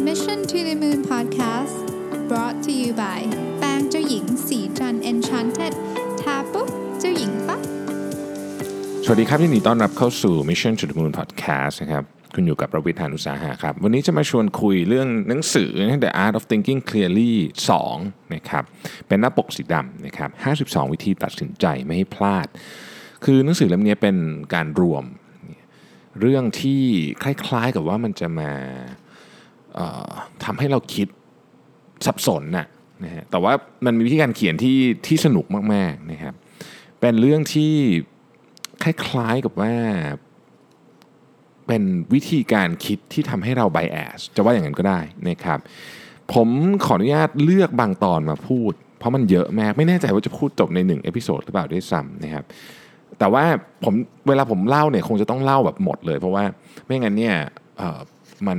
[0.00, 1.86] Mission to the Moon Podcast
[2.28, 3.20] brought to you by
[3.58, 5.72] แปรงเจ้าหญิงสีจัน Enchanted
[6.20, 6.68] ทาปุ๊บ
[7.00, 7.60] เจ้าหญิงปั๊บ
[9.04, 12.04] สวัสดีครับยินดีต้อนรับเข้าสู่ Mission to the Moon Podcast นะครับ
[12.34, 15.70] คุณอยู่กับประวิทยานุสาหะครับ วันนี้จะมาชวนคุยเรื่องหนังสือ
[16.04, 17.32] The Art of Thinking Clearly
[17.86, 18.64] 2นะครับ
[19.08, 20.30] เป็นหน้าปกสีดำนะครับ
[20.84, 22.46] 52 วิธีตัดสินใจไม่ให้พลาด
[23.24, 24.16] คือหนังสือเล่มนี้เป็น
[24.54, 25.04] การรวม
[26.20, 26.82] เรื่องที่
[27.22, 28.50] คล้ายๆกับว่ามันจะมา
[30.44, 31.08] ทำให้เราคิด
[32.06, 32.66] สับสนน่ะ
[33.04, 33.52] นะฮะแต่ว่า
[33.86, 36.34] มันมีวิธีการเขียนที่ที่สนุกมากๆนะครับ
[37.00, 37.72] เป็นเรื่องที่
[38.82, 39.72] คล้ายๆกับว่า
[41.66, 41.82] เป็น
[42.14, 45.58] วิธีการคิดที่ทำให้เรา bias จะว่าอย่างนั้นก็ได้นะครับ
[46.34, 46.48] ผม
[46.84, 52.44] ขออนุญาตเลือกบางตอนมาพูด เพราะมันเยอะมาก ไม่แน่ใจว่าจะพูดจบในหนึ่ง episode หรือเปล่าด้วยซ้ำนะครับ
[53.18, 53.44] แต่ว่า
[53.84, 53.94] ผม
[54.28, 56.44] เวลาผมเล่าเนี่ยคงจะต้องเล่าแบบหมดเลย เพราะว่า
[56.86, 57.36] ไม่งั้นเนี่ย
[58.48, 58.58] มัน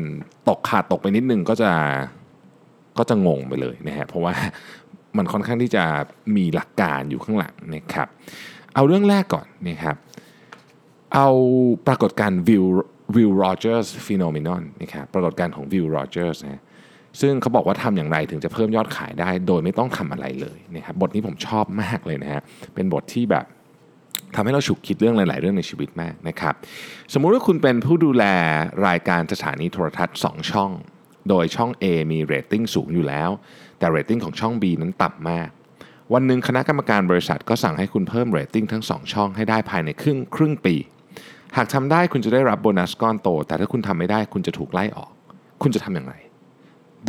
[0.50, 1.72] ตกขาดตกไปนิดนึงก็จะ
[2.98, 4.34] ก็จะงงไปเลยนะฮะเพราะว่า
[5.18, 5.84] มันค่อนข้างที่จะ
[6.36, 8.08] มีหลักการอยู่ข้างหลังนะครับ
[8.76, 9.96] เอาเรื่องแรกก่อนนะครับ
[11.16, 11.28] เอา
[11.88, 16.64] ปรากฏการณ์ Will Will Rogers phenomenon นะครับปรากฏการณ์ของ Will Rogers นะ
[17.22, 22.42] ซึ่งเขาบอกว่าทำอย่างไรถึงจะเพิ่มยอดขายได้ โดยไม่ต้องทำอะไรเลยนะครับบทนี้ผมชอบมากเลยนะฮะ
[22.76, 23.46] เป็นบทที่แบบ
[24.36, 26.56] ทำให้เราฉุกคิดเรื่องหลาย ๆ เรื่องในชีวิตมากนะครับ
[27.14, 28.26] สมมุติว่าคุณเป็นผู้ดูแล
[28.88, 30.72] รายการสถานีโทรทัศน์ 2 ช่อง
[31.30, 33.30] โดยช่อง A มีเรตติ้งสูงอยู่แล้ว
[33.80, 35.50] แต่เรตติ้งของช่อง B นั้นต่ำมาก
[36.14, 40.76] วันหนึ่งคณะกรรมการบริษัทก็สั่งให้คุณเพิ่มเรตติ้งทั้ง 2 ช่องให้ได้ภายในครึ่งครึ่งปี
[41.56, 45.12] หากทำได้คุณจะได้รับโบนัสก้อนโต แต่ถ้าคุณทำไม่ได้คุณจะถูกไล่ออก
[45.62, 46.16] คุณจะทำอย่างไร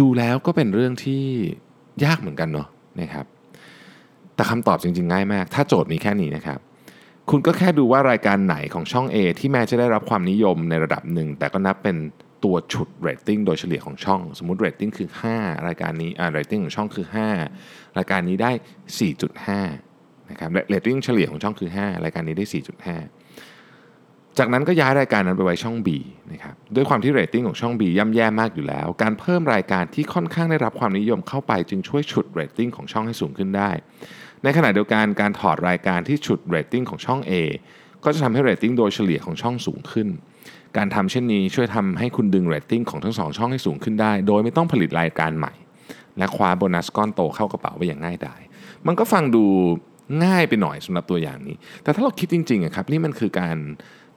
[0.00, 1.24] ดูแล้วก็เป็นเรื่องที่
[2.04, 2.68] ยากเหมือนกันเนาะ
[3.00, 3.26] นะครับ
[4.34, 6.58] แต่คำตอบจริง ๆ ง่ายมาก ถ้าโจทย์มีแค่นี้นะครับ
[7.30, 11.96] คุณก็แค่ดูว่ารายการไหนของช่อง A ที่แม้จะได้รับความนิยมในระดับหนึ่ง แต่ก็นับเป็น
[12.44, 17.06] ตัวฉุดเรตติ้งโดยเฉลี่ยของช่อง สมมติเรตติ้งคือ 5 รายการนี้อ่าเรตติ้งของช่องคือ
[17.52, 18.50] 5 รายการนี้ได้
[19.40, 22.44] 4.5นะครับเรตติ้งเฉลี่ยของช่องคือ 5 รายการนี้ได้
[23.40, 25.88] 4.5 จากนั้นก็ย้ายรายการนั้นไปไว้ช่อง B
[26.32, 33.70] นะครับด้วยความที่เรตติ้งของช่อง B ย่ำแย่มากอยู่แล้ว การเพิ่มรายการที่ค่อนข้างได้รับความนิยมเข้าไปจึงช่วยฉุดเรตติ้งของช่องให้สูงขึ้นได้
[34.46, 37.32] ในขณะเดียวกันการถอดรายการที่ฉุดเรตติ้งของช่อง A
[38.04, 40.08] ก็จะทำให้เรตติ้งโดยเฉลี่ยของช่องสูงขึ้น
[40.76, 45.52] การทำเช่นนี้ช่วยทำให้คุณดึงเรตติ้งของทั้งสองช่องให้สูงขึ้นได้ โดยไม่ต้องผลิตรายการใหม่
[46.18, 48.40] และคว้าโบนัสก้อนโตเข้ากระเป๋าไปอย่างง่ายดาย
[48.86, 49.44] มันก็ฟังดู
[50.24, 53.56] ง่ายไปหน่อยสำหรับตัวอย่างนี้ แต่ถ้าเราคิดจริงๆอะครับนี่มันคือการ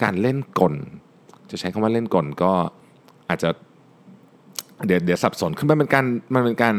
[0.03, 0.73] การเล่นกล
[1.51, 2.53] จะใช้คำว่าเล่นกลก็
[3.29, 3.49] อาจจะ
[4.87, 6.75] เดี๋ยวเดี๋ยวสับสนคือมันเป็นการมันเป็นการ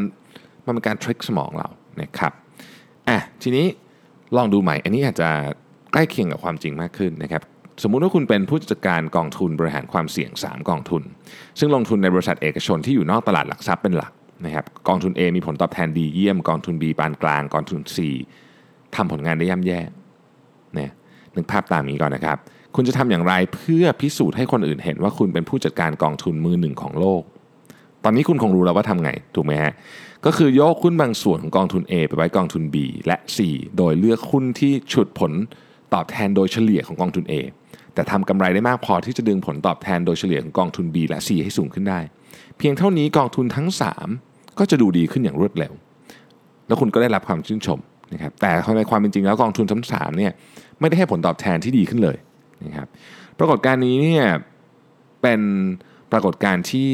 [0.66, 1.68] มันเป็นการทริคสมองเรา
[2.02, 2.32] นะครับ
[3.10, 3.66] อะทีนี้
[4.36, 5.28] ลองดูใหม่ อันนี้อาจจะ
[5.92, 7.42] ใกล้เคียงกับความจริงมากขึ้นนะครับ
[7.82, 11.02] สมมุติว่าคุณเป็นผู้จัดการกองทุนบริหารความเสี่ยง 3 กองทุน
[11.58, 14.12] ซึ่งลงทุนในบริษัทเอกชนที่อยู่นอกตลาดหลักทรัพย์เป็นหลัก
[14.44, 17.98] นะครับกองทุน A มีผลตอบแทนดีเยี่ยม กองทุน B ปานกลาง กองทุน C
[18.94, 19.80] ทำผลงานได้ย่ำแย่
[20.74, 20.90] เนี่ย
[21.36, 22.38] นึกภาพตามนี้ก่อนนะครับ
[22.74, 27.22] คุณจะทำอย่างไรเพื่อพิสูจน์ให้คนอื่นเห็นว่าคุณเป็นผู้จัดการกองทุนมือหนึ่งของโลก
[28.04, 29.72] ตอนนี้คุณคงรู้แล้วว่าทำไงถูกไหมฮะ
[30.26, 33.38] ก็คือโยกหุ้นบางส่วนของกองทุน A ไปไว้กองทุน B และ C
[33.76, 35.32] โดยเลือกหุ้นที่ฉุดผล
[35.94, 37.34] ตอบแทนโดยเฉลี่ยของกองทุน A
[37.94, 42.00] แต่ทำกำไรได้มากพอที่จะดึงผลตอบแทนโดยเฉลี่ยของกองทุน B และ C ให้สูงขึ้นได้
[42.58, 43.68] เพียงเท่านี้กองทุนทั้ง
[44.12, 45.72] 3 ก็จะดูดีขึ้นอย่างรวดเร็ว
[46.66, 47.78] แล้วคุณก็ได้รับความชื่นชม
[48.12, 50.32] นะครับแต่ในความเป็นจริงแล้วกองทุนทั้งสามเนี่ย
[50.80, 52.16] ไม่ได้ให้ผลตอบแทนที่ดีขึ้นเลย
[52.64, 52.88] นะครับ
[53.38, 54.24] ปรากฏการณ์นี้เนี่ย
[55.22, 55.40] เป็น
[56.12, 56.88] ปรากฏการณ์ที่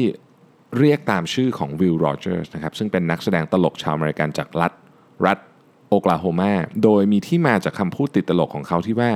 [0.79, 4.71] เรียกตามชื่อของ Will Rogers นะครับซึ่งเป็นนักแสดงตลกชาวอเมริกันจากรัฐ
[5.25, 5.37] รัฐ
[5.89, 9.11] โอกลาโฮมาโดยมีที่มาจากคำพูดติดตลกของเขาที่ว่า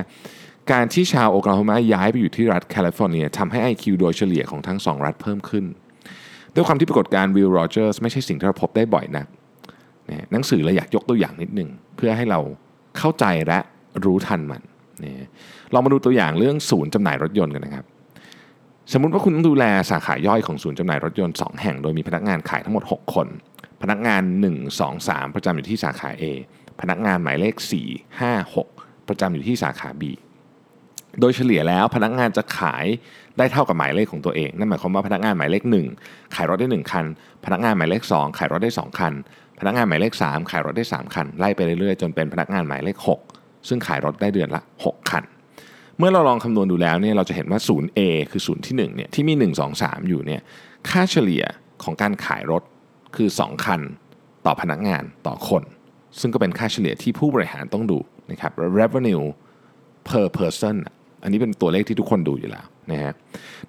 [0.72, 5.66] การที่ชาวโอกลาโฮมาย้ายไปอยู่ที่รัฐแคลิฟอร์เนียทำให้ IQ โดยเฉลี่ยของทั้งสองรัฐเพิ่มขึ้น
[6.56, 9.28] ด้วยความที่ปรากฏการณ์ Will Rogers ไม่ใช่สิ่งที่เราพบได้บ่อยนัก
[10.10, 12.40] นะหนังสือเราอยากยกตัวอย่างนิดหนึ่งเพื่อให้เรา
[12.98, 13.60] เข้าใจและ
[14.06, 14.62] รู้ทันมัน
[15.04, 15.28] นะ
[15.72, 17.86] เรามาดูตัวอย่างเรื่องศูนย์จำหน่ายรถยนต์กันนะครับ
[18.94, 23.28] สมมุติว่าคุณต้องดูแลสาขาย่อยของศูนย์จำหน่ายรถยนต์ 2 แห่ง โดยมีพนักงานขายทั้งหมด 6 คน
[23.82, 24.22] พนักงาน
[24.52, 26.24] 1 2 3 ประจำอยู่ที่สาขา A
[26.82, 27.56] พนักงานหมายเลข
[27.88, 30.04] 4 5 6 ประจำอยู่ที่สาขา B
[31.20, 32.86] โดยเฉลี่ยแล้วพนักงานจะขาย
[33.38, 35.64] ได้เท่ากับหมายเลขของตัวเอง นั่นหมายความว่าพนักงานหมายเลข
[35.98, 37.06] 1 ขายรถได้ 1 คัน
[37.46, 39.14] พนักงานหมายเลข 2 ขายรถได้ 2 คัน
[39.60, 42.98] พนักงานหมายเลข 3 ขายรถได้ 3 คัน ไล่ไปเรื่อยๆ จนเป็นพนักงานหมายเลข
[43.34, 45.24] 6 ซึ่งขายรถได้เดือนละ 6 คัน
[46.02, 48.00] เมื่อเราลองคำนวณดูแล้วเนี่ยเราจะเห็นว่าศูนย์ A
[48.32, 50.42] คือศูนย์ที่1เนี่ยที่มี 1 2 3 อยู่เนี่ย
[50.90, 51.44] ค่าเฉลี่ย
[51.84, 52.64] ของการขายรถ
[53.16, 53.82] คือ 2 คัน
[54.46, 55.64] ต่อพนักงานต่อคน
[56.20, 58.00] ซึ่งก็เป็นค่าเฉลี่ยที่ผู้บริหารต้องดู
[58.32, 59.26] นะครับ revenue
[60.10, 60.94] per person อะ
[61.24, 63.14] อันนี้เป็นตัวเลขที่ทุกคนดูอยู่แล้วนะฮะ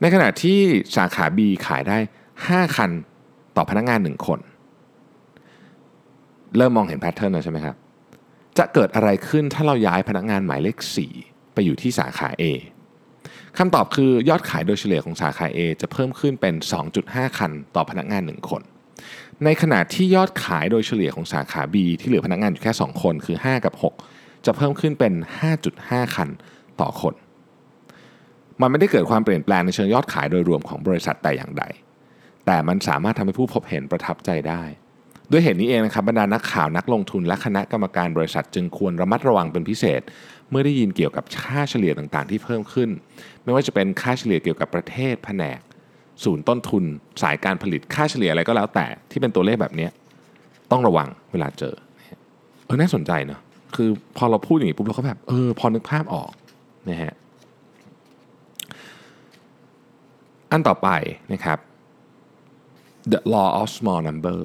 [0.00, 0.58] ในขณะที่
[0.96, 1.98] สาขา B ขายได้
[2.36, 2.90] 5 คัน
[3.56, 4.40] ต่อพนักงาน 1 คน
[6.56, 7.76] เริ่มมองเห็นแพทเทิร์นแล้วใช่ไหมครับ
[8.58, 12.44] จะเกิดอะไรขึ้นถ้าเราย้ายพนักงานหมายเลข 4 ไปอยู่ที่สาขา A
[13.58, 16.54] คำตอบคือยอดขายโดยเฉลี่ยของสาขา A จะเพิ่มขึ้นเป็น
[16.96, 18.62] 2.5 คันต่อพนักงาน 1 คน
[19.44, 23.74] ในขณะที่ยอดขายโดยเฉลี่ยของสาขา B ที่เหลือพนักงานอยู่แค่ 2 คนคือ 5 กับ
[24.08, 25.12] 6 จะเพิ่มขึ้นเป็น
[25.64, 26.28] 5.5 คัน
[26.80, 27.14] ต่อคน
[28.60, 31.64] มันไม่ได้เกิดความเปลี่ยนแปลงในเชิงยอดขายโดยรวมของบริษัทแต่อย่างใด
[32.46, 34.62] แต่มันสามารถทำให้ผู้พบเห็นประทับใจได้
[35.30, 40.02] ด้วยเหตุนี้เองนะครับบรรดานักข่าวนักลงทุนและคณะกรรมการบริษัทจึงควรระมัดระวังเป็นพิเศษ
[40.52, 42.90] เมื่อได้ยินเกี่ยวกับค่าเฉลี่ยต่างๆ ที่เพิ่มขึ้น
[43.44, 45.60] ไม่ว่าจะเป็นค่าเฉลี่ยเกี่ยวกับประเทศแผนก
[46.24, 46.84] ศูนย์ต้นทุน
[47.22, 49.88] สายการผลิตค่าเฉลี่ยอะไรก็แล้วแต่ที่เป็นตัวเลขแบบนี้
[50.70, 51.74] ต้องระวังเวลาเจอ
[52.64, 53.40] เออน่าสนใจเนาะ
[53.74, 56.32] คือพอเราพูดอย่างนี้ปุ๊บเราก็แบบเออพอนึกภาพออก
[56.90, 57.14] นะฮะ
[60.50, 60.88] อันต่อไป
[61.32, 61.58] นะครับ
[63.12, 64.38] the law of small number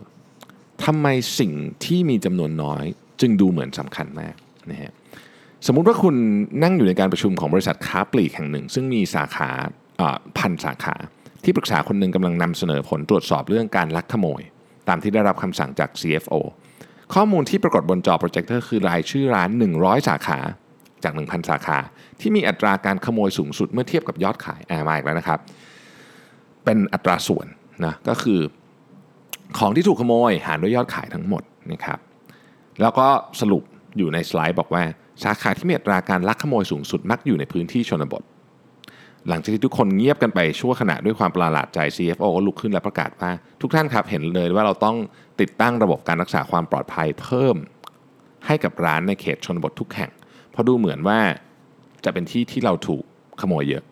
[0.85, 1.07] ทำไม
[1.39, 1.51] สิ่ง
[1.85, 2.83] ที่มีจำนวนน้อย
[3.21, 4.35] จึงดูเหมือนสำคัญมาก
[4.71, 4.91] นะฮะ
[5.65, 6.15] สมมุติว่าคุณ
[6.63, 9.49] นั่งอยู่ในการประชุมของบริษัทค้าปลีกแห่งหนึ่ง ซึ่งมีสาขา
[10.37, 10.95] พันสาขา
[11.43, 14.41] ที่ปรึกษาคนหนึ่งกำลังนำเสนอผลตรวจสอบเรื่องการลักขโมย
[14.87, 16.35] ตามที่ได้รับคำสั่งจาก CFO
[17.13, 19.49] ข้อมูลที่ปรากฏบนจอโปรเจคเตอร์คือรายชื่อร้าน
[19.79, 20.39] 100 สาขา
[21.03, 21.77] จาก 1,000 สาขา
[22.19, 25.39] ที่มีอัตราการขโมยสูงสุดเมื่อเทียบกับยอดขายอ่ามาอีกแล้วนะครับ
[26.65, 27.47] เป็นอัตราส่วน
[27.85, 28.39] นะก็คือ
[29.57, 31.99] ของที่ถูกขโมยหารด้วยยอดขายทั้งหมดนะครับ
[32.81, 33.07] แล้วก็
[33.41, 33.63] สรุป
[33.97, 34.83] อยู่ในสไลด์บอกว่า
[35.23, 38.23] สาขาที่มีอัตราการลักขโมยสูงสุดมักอยู่ในพื้นที่ชนบท
[39.29, 43.31] หลังจากที่ทุกคนเงียบกันไปชั่วขณะด้วยความประหลาดใจ CFO ก็ลุกขึ้นและประกาศว่า
[43.61, 44.97] ทุกท่านครับเห็นเลยว่าเราต้อง
[45.41, 47.55] ติดตั้งระบบการรักษาความปลอดภัยเพิ่ม
[48.45, 50.11] ให้กับร้านในเขตชนบททุกแห่ง
[50.51, 51.19] เพราะดูเหมือนว่า
[52.05, 53.03] จะเป็นที่ที่เราถูก
[53.41, 53.83] ขโมยเยอะ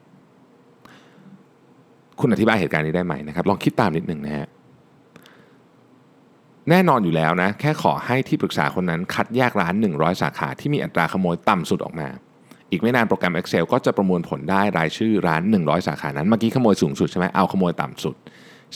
[2.20, 4.48] คุณอธิบายเหตุการณ์นี้ได้ไหมนะครับ ลองคิดตามนิดหนึ่งนะฮะ
[6.70, 12.08] แน่นอนอยู่แล้วนะ แค่ขอให้ที่ปรึกษาคนนั้นคัดแยกร้าน 100 สาขาที่มีอัตราขโมยต่ำสุดออกมา
[12.72, 18.16] อีกไม่นานโปรแกรม Excel ก็จะประมวลผลได้รายชื่อร้าน 100 สาขานั้น เมื่อกี้ขโมยสูงสุดใช่ไหมเอาขโมยต่ำสุด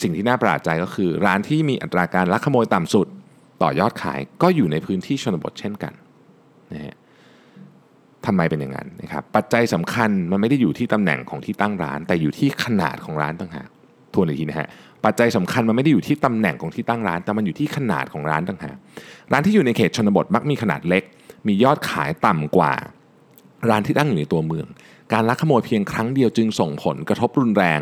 [0.01, 3.07] สิ่งที่น่าประหลาดใจก็คือ ร้านที่มีอัตราการลักขโมยต่ำสุด
[3.62, 5.94] ต่อยอดขายก็อยู่ในพื้นที่ชนบทเช่นกัน
[6.74, 6.95] นะฮะ
[8.25, 13.69] ทำไมเป็นอย่างนั้นนะครับปัจจัยสำคัญมันไม่ได้อยู่ที่ตำแหน่งของที่ตั้งร้าน แต่อยู่ที่ขนาดของร้านต่างหาก
[14.14, 14.68] ทวนอีกทีนะฮะ
[15.06, 18.78] ปัจจัยสำคัญมันไม่ได้อยู่ที่ตำแหน่งของที่ตั้งร้าน แต่มันอยู่ที่ขนาดของร้านต่างหาก
[19.32, 21.04] ร้านที่อยู่ในเขตชนบทมักมีขนาดเล็ก
[21.48, 22.74] มียอดขายต่ำกว่า
[23.70, 24.68] ร้านที่ตั้งอยู่ในตัวเมือง
[25.14, 27.80] การลักขโมยเพียงครั้งเดียวจึงส่งผลกระทบรุนแรง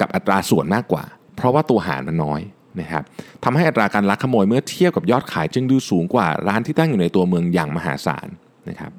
[0.00, 1.04] กับอัตราส่วนมากกว่า
[1.36, 2.40] เพราะว่าตัวหารมันน้อย
[2.80, 3.02] นะครับ
[3.44, 8.28] ทำให้อัตราการลักขโมยเมื่อเทียบกับยอดขายจึงดูสูงกว่าร้านที่ตั้งอยู่ในตัวเมืองอย่างมหาศาล
[8.68, 8.92] นะครับ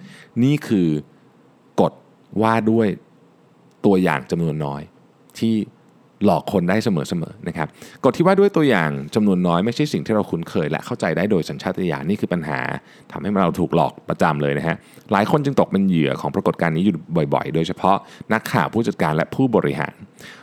[0.43, 0.89] นี่คือ
[1.81, 1.93] กฎ
[2.41, 2.87] ว่าด้วย
[3.85, 4.81] ตัวอย่างจำนวนน้อย
[5.37, 5.55] ที่
[6.25, 6.89] หลอกคนได้เส
[7.21, 7.67] มอๆนะครับ
[8.03, 12.59] กฎที่ว่าด้วยตัวอย่างจำนวนน้อยไม่ใช่สิ่งที่เราคุ้นเคย และเข้าใจได้โดยสัญชาตญาณนี่คือปัญหา
[13.11, 14.75] ทำให้เราถูกหลอกประจำเลยนะฮะ
[15.11, 16.95] หลายคนจึงตกเป็นเหยื่อของปรากฏการณ์นี้อยู่
[17.33, 17.97] บ่อย ๆ โดยเฉพาะ
[18.33, 19.93] นักข่าวผู้จัดการและผู้บริหาร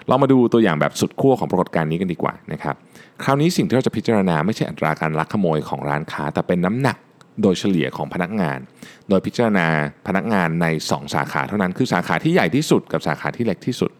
[0.09, 2.75] เรามาดูตัวอย่างแบบสุดขั้วของปรากฏการณ์นี้กันดีกว่านะครับ
[3.23, 6.97] คราวนี้สิ่งที่เราจะพิจารณาไม่ใช่อัตราการลักขโมยของร้านค้า แต่เป็นน้ำหนัก
[7.43, 8.59] โดยเฉลี่ยของพนักงาน
[9.09, 9.67] โดยพิจารณา
[10.07, 13.91] พนักงานใน 2 สาขาเท่านั้น คือสาขาที่ใหญ่ที่สุดกับสาขาที่เล็กที่สุด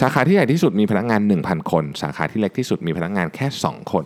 [0.00, 4.04] สาขาที่ใหญ่ที่สุดมีพนักงาน 1,000 คน สาขาที่เล็กที่สุดมีพนักงานแค่ 2 คน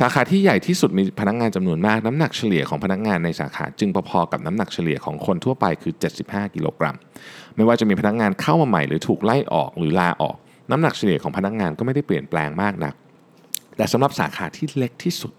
[0.00, 5.92] สาขาที่ใหญ่ที่สุดมีพนักงานจำนวนมาก น้ำหนักเฉลี่ยของพนักงานในสาขาจึงพอๆกับน้ำหนักเฉลี่ยของคนทั่วไปคือ
[6.24, 6.96] 75 กิโลกรัม
[7.56, 10.36] ไม่ว่าจะมีพนักงานเข้ามาใหม่หรือถูกไล่ออกหรือลาออก
[10.70, 12.94] น้ำหนักเฉลี่ยของพนักงานก็ไม่ได้เปลี่ยนแปลงมากนัก
[13.76, 15.32] แต่สำหรับสาขาที่เล็กที่สุด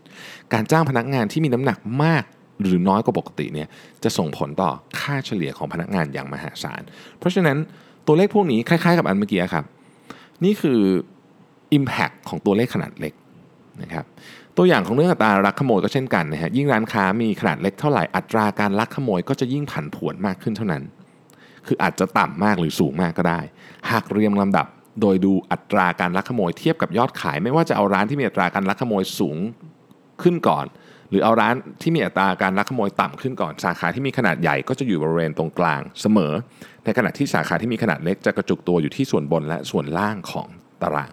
[0.54, 2.24] การจ้างพนักงานที่มีน้ำหนักมาก
[2.62, 3.68] หรือน้อยกว่าปกติเนี่ย
[4.04, 6.82] จะส่งผลต่อค่าเฉลี่ยของพนักงานอย่างมหาศาล
[7.20, 7.58] เพราะฉะนั้น
[8.12, 9.66] ตัวเลขพวกนี้คล้ายๆกับอันเมื่อกี้ครับ
[10.44, 10.80] นี่คือ
[11.78, 13.14] Impact ของตัวเลขขนาดเล็ก
[13.82, 14.06] นะครับ
[14.58, 20.84] ตัวอย่างของเรื่องอัตราลักขโมยก็เช่นกันนะฮะยิ่งร้านค้ามีขนาดเล็กเท่าไหร่อัตราการลักขโมยก็จะยิ่งผันผวนมากขึ้นเท่านั้น
[21.68, 23.40] คืออาจจะต่ำมากหรือสูงมากก็ได้
[23.92, 24.68] หากเรียงลำดับ
[25.02, 29.38] โดยดูอัตราการลักขโมยเทียบกับยอดขาย ไม่ว่าจะเอาร้านที่มีอัตราการลักขโมยสูง
[30.22, 30.68] ขึ้นก่อน
[31.12, 36.34] หรือเอาร้านที่มีอัตราการลักขโมยต่ำขึ้นก่อน สาขาที่มีขนาดใหญ่ก็จะอยู่บริเวณตรงกลางเสมอ
[36.90, 40.48] ในขณะที่สาขาที่มีขนาดเล็กจะกระจุกตัวอยู่ที่ส่วนบนและส่วนล่างของ
[40.82, 41.12] ตาราง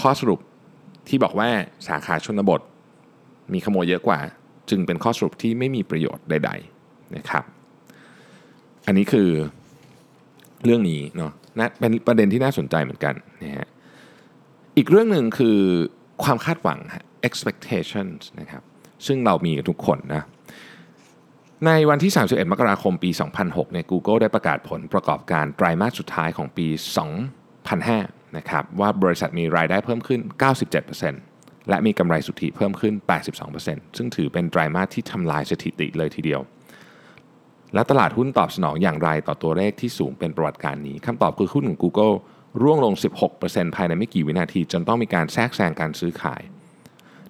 [0.00, 0.40] ข้อสรุป
[1.08, 1.48] ที่บอกว่า
[1.88, 2.60] สาขาชนบท
[3.52, 4.18] มีขโมยเยอะกว่า
[4.70, 6.50] จึงเป็นข้อสรุปที่ไม่มีประโยชน์ใด
[6.82, 7.44] ๆนะครับ
[8.86, 9.28] อันนี้คือ
[10.64, 13.68] เรื่องนี้เนาะนะเป็นประเด็นที่น่าสนใจเหมือนกันนะฮะ
[14.76, 15.58] อีกเรื่องหนึ่งคือ
[16.24, 16.78] ความคาดหวัง
[17.28, 18.62] expectations นะครับ
[19.06, 20.24] ซึ่งเรามีทุกคนนะ
[21.64, 23.10] ในวันที่ 31 มกราคมปี
[23.42, 26.66] 2006 เนี่ย Google ได้ประกาศผลประกอบการไตรมาสสุดท้ายของปี
[27.52, 30.20] 2005 นะครับ ว่าบริษัทมีรายได้เพิ่มขึ้น
[30.94, 32.94] 97%และมีกำไรสุทธิเพิ่มขึ้น
[33.46, 36.40] 82%ซึ่งถือเป็นไตรมาสที่ทำลายสถิติเลยทีเดียว
[37.74, 42.14] และตลาดหุ้นตอบสนองอย่างไรต่อตัวเลขที่สูงเป็นประวัติการนี้คำตอบคือหุ้นของ Google
[42.62, 42.94] ร่วงลง
[43.34, 46.42] 16%ภายในไม่กี่วินาที จนต้องมีการแทรกแซงการซื้อขาย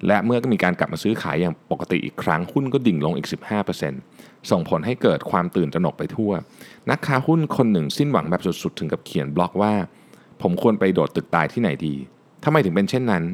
[0.06, 3.28] และเมื่อมีการกลับมาซื้อขายอย่างปกติอีกครั้งหุ้นก็ดิ่งลงอีก
[3.88, 6.32] 15%ส่งผลให้เกิดความตื่นตระหนกไปทั่ว
[6.90, 9.72] นักค้าหุ้นคนหนึ่งสิ้นหวังแบบสุดๆ ถึงกับเขียนบล็อกว่า
[10.42, 11.94] ผมควรไปโดดตึกตายที่ไหนดี
[12.44, 13.24] ทำไมถึงเป็นเช่นนั้น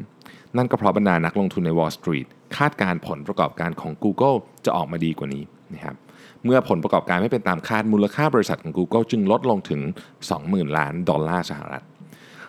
[0.57, 2.27] นั่นก็เพราะบรรดานักลงทุนใน Wall Street
[2.57, 5.43] คาดการผลประกอบการของ Google จะออกมาดีกว่านี้
[5.73, 5.95] นะครับ
[6.43, 9.81] เมื่อผลประกอบการไม่เป็นตามคาดมูลค่าบริษัทของ Google จึงลดลงถึง
[10.29, 11.83] 20,000 ล้านดอลลาร์สหรัฐ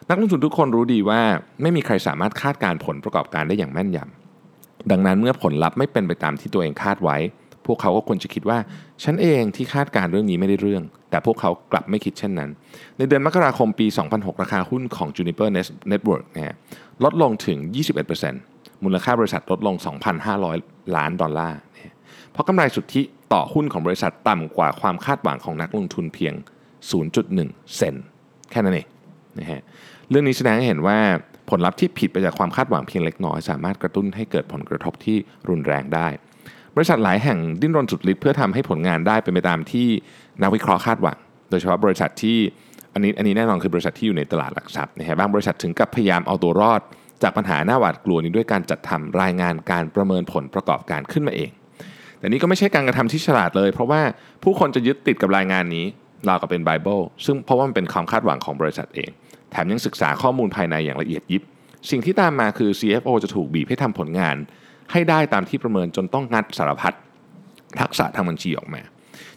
[0.09, 1.21] นักลงทุนทุกคนรู้ดีว่า
[1.63, 7.17] ไม่มีใครสามารถคาดการผลประกอบการได้อย่างแม่นยำดังนั้นเมื่อผลลัพธ์ไม่เป็นไปตามที่ตัวเองคาดไว้
[7.67, 8.59] พวกเขาก็ควรจะคิดว่า
[9.05, 12.51] ฉันเองที่คาดการเรื่องนี้ไม่ได้เรื่อง แต่พวกเขากลับไม่คิดเช่นนั้น
[12.99, 15.49] ในเดือนมกราคมปี 2006 ราคาหุ้นของ Juniper
[15.93, 16.57] Network นะฮะ
[17.05, 17.59] ลดลงถึง
[18.21, 19.75] 21%มูลค่าบริษัทลดลง
[20.35, 21.59] 2,500 ล้านดอลลาร์
[22.33, 26.35] เพราะกำไรสุทธิต่อหุ้นของบริษัทต่ำกว่าความคาดหวังของนักลงทุนเพียง
[27.05, 27.95] 0.1 เซน
[28.51, 28.87] แค่นั้นเอง
[29.39, 29.63] นะฮะ
[30.11, 30.99] เรื่องนี้แสดงให้เห็นว่า
[31.51, 35.17] ผลลัพธ์ที่ผิดไปจากความคาดหวังเพียงเล็กน้อย สามารถกระตุ้นให้เกิดผลกระทบที่
[35.49, 36.09] รุนแรงได้
[36.77, 39.89] บริษัทหลายแห่งดิ้นรนสุดฤทธิ์เพื่อทำให้ผลงานได้เป็นไปตามที่
[40.43, 41.19] นักวิเคราะห์คาดหวัง
[41.51, 42.39] โดยเฉพาะบริษัทที่
[42.95, 46.81] อันนี้อันนี้แน่นอนคือบริษัทที่อยู่ในตลาดหลักทรัพย์นะฮะบางบริษัทถึงกับพยายามเอาตัวรอด
[47.23, 51.51] จากปัญหาหน้าหวาดกลัวนี้ด้วยการจัดทำรายงานการประเมินผลประกอบการขึ้นมาเอง
[52.19, 54.01] แต่นี้ก็ไม่ใช่การกระทำที่ฉลาดเลย เพราะว่า
[54.43, 55.85] ผู้คนจะยึดติดกับรายงานนี้
[56.29, 59.11] ราวกับเป็นไบเบิลซึ่งเพราะว่ามันเป็นความคาดหวังของบริษัทเอง
[59.55, 61.43] แถมยังศึกษาข้อมูลภายในอย่างละเอียดยิบ
[61.91, 64.37] สิ่งที่ตามมาคือ CFO จะถูกบีบให้ทำผลงาน
[64.93, 66.95] ให้ได้ตามที่ประเมินจนต้องงัดสารพัด
[67.81, 68.83] ทักษะทางบัญชีออกมา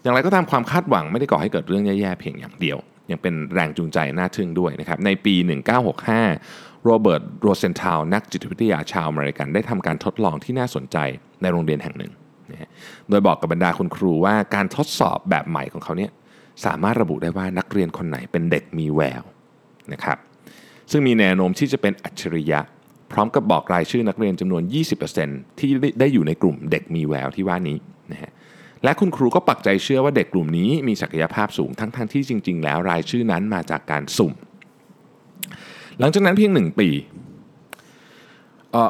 [0.02, 2.78] อย่างไรก็ตามความคาดหวังไม่ได้ก่อให้เกิดเรื่องแย่ๆเพียงอย่างเดียว
[3.12, 5.36] ยังเป็นแรงจูงใจน่าทึ่งด้วยนะครับ ในปี
[6.10, 10.98] 1965 โรเบิร์ต โรเซนธาลนักจิตวิทยาชาวอเมริกันได้ทำการทดลองที่น่าสนใจ
[11.42, 12.12] ในโรงเรียนแห่งหนึ่ง
[12.52, 12.70] นะ
[13.10, 16.12] โดยบอกกับบรรดาคุณครูว่าการทดสอบแบบใหม่ของเขาเนี่ย
[16.66, 19.24] สามารถระบุได้ว่านักเรียนคนไหนเป็นเด็กมีแวว
[19.94, 20.18] นะครับ
[20.92, 22.60] ซึ่งมีแนวโน้มที่จะเป็นอัจฉริยะ
[23.12, 24.64] พร้อมกับบอกรายชื่อนักเรียนจำนวน
[25.12, 27.78] 20%ที่ได้อยู่ในกลุ่มเด็กมีแววที่ว่านี้
[28.12, 28.32] นะฮะ
[28.84, 34.34] และคุณครูก็ปักใจเชื่อว่าเด็กกลุ่มนี้มีศักยภาพสูงทั้งๆทที่จริง ๆ แล้วรายชื่อนั้นมาจากการสุ่ม
[36.00, 36.90] หลังจากนั้นเพียงหนึ่งปี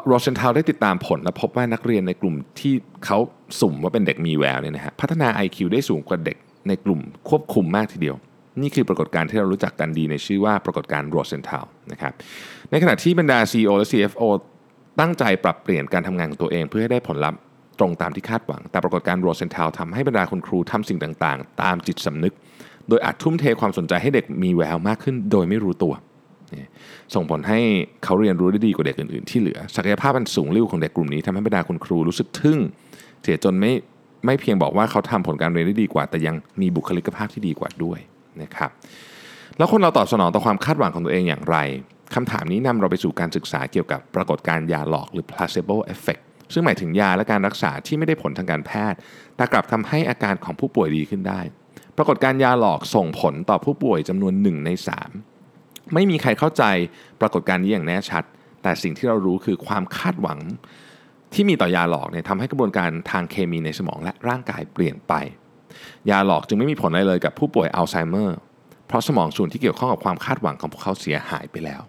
[0.06, 2.74] โรเซนทาวได้ติดตามผลและพบว่านักเรียนในกลุ่มที่
[3.04, 3.18] เขา
[3.60, 6.36] สุ่มว่าเป็นเด็กมีแววเนี่ยนะฮะพัฒนา IQ ได้สูงกว่าเด็ก
[6.68, 8.16] ในกลุ่มควบคุมมากทีเดียว
[8.62, 12.12] นี่คือปรากฏการณ์ที่เรารู้จักกันดีในชื่อว่าปรากฏการณ์โรเซนทาวนะครับ
[12.70, 14.22] ในขณะที่บรรดา CEO และ CFO
[15.00, 17.40] ตั้งใจปรับเปลี่ยนการทำงานของตัวเอง เพื่อให้ได้ผลลัพธ์
[17.78, 22.34] ตรงตามที่คาดหวัง แต่ปรากฏการณ์โรเซนทาวทำให้บรรดาคุณครูทำสิ่งต่างๆ ตามจิตสำนึก
[22.88, 25.92] โดยอาจทุ่มเทความสนใจให้เด็กมีแววมากขึ้น โดยไม่รู้ตัว
[27.14, 27.60] ส่งผลให้
[28.04, 32.58] เขาเรียนรู้ได้ดีกว่าเด็กอื่นๆ ที่เหลือ ศักยภาพอันสูงลิ่วของเด็กกลุ่มนี้ทำให้บรรดาคุณครูรู้สึกทึ่ง
[33.22, 33.72] เสียจนไม่
[34.26, 37.98] ไม่เพียงบอกว่าเขาทำผลการเรียนได้ดีกว่า แต่ยังมีบุคลิกภาพที่ดีกว่าด้วย
[38.42, 38.70] นะครับ
[39.58, 41.56] แล้วคนเราตอบสนองต่อความคาดหวังของตัวเองอย่างไร
[42.14, 48.98] คำถามนี้นำเราไปสู่การศึกษาเกี่ยวกับปรากฏการณ์ยาหลอกหรือ placebo effect ซึ่งหมายถึงยาและการรักษาที่ไม่ได้ผลทางการแพทย์
[49.36, 51.40] แต่กลับทำให้อาการของผู้ป่วยดีขึ้นได้
[51.96, 54.70] ปรากฏการยาหลอกส่งผลต่อผู้ป่วยจำนวน 1 ใน
[55.30, 56.64] 3 ไม่มีใครเข้าใจ
[57.20, 58.24] ปรากฏการณ์นี้อย่างแน่ชัด
[58.62, 60.38] แต่สิ่งที่เรารู้คือความคาดหวัง
[61.34, 65.14] ที่มีต่อยาหลอกเนี่ยทำให้กระบวนการทางเคมีในสมองและร่างกายเปลี่ยนไป
[66.10, 68.38] ยาหลอกจึงไม่มีผลอะไรเลยกับผู้ป่วยอัลไซเมอร์
[68.88, 71.82] เพราะสมองส่วนที่เกี่ยวข้องกับความคาดหวังของพวกเขาเสียหายไปแล้ว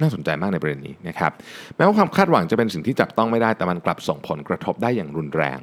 [0.00, 1.32] น่าสนใจมากในประเด็นนี้นะครับ
[1.76, 5.58] แม้ว่าความคาดหวังจะเป็นสิ่งที่จับต้องไม่ได้ แต่มันกลับส่งผลกระทบได้อย่างรุนแรง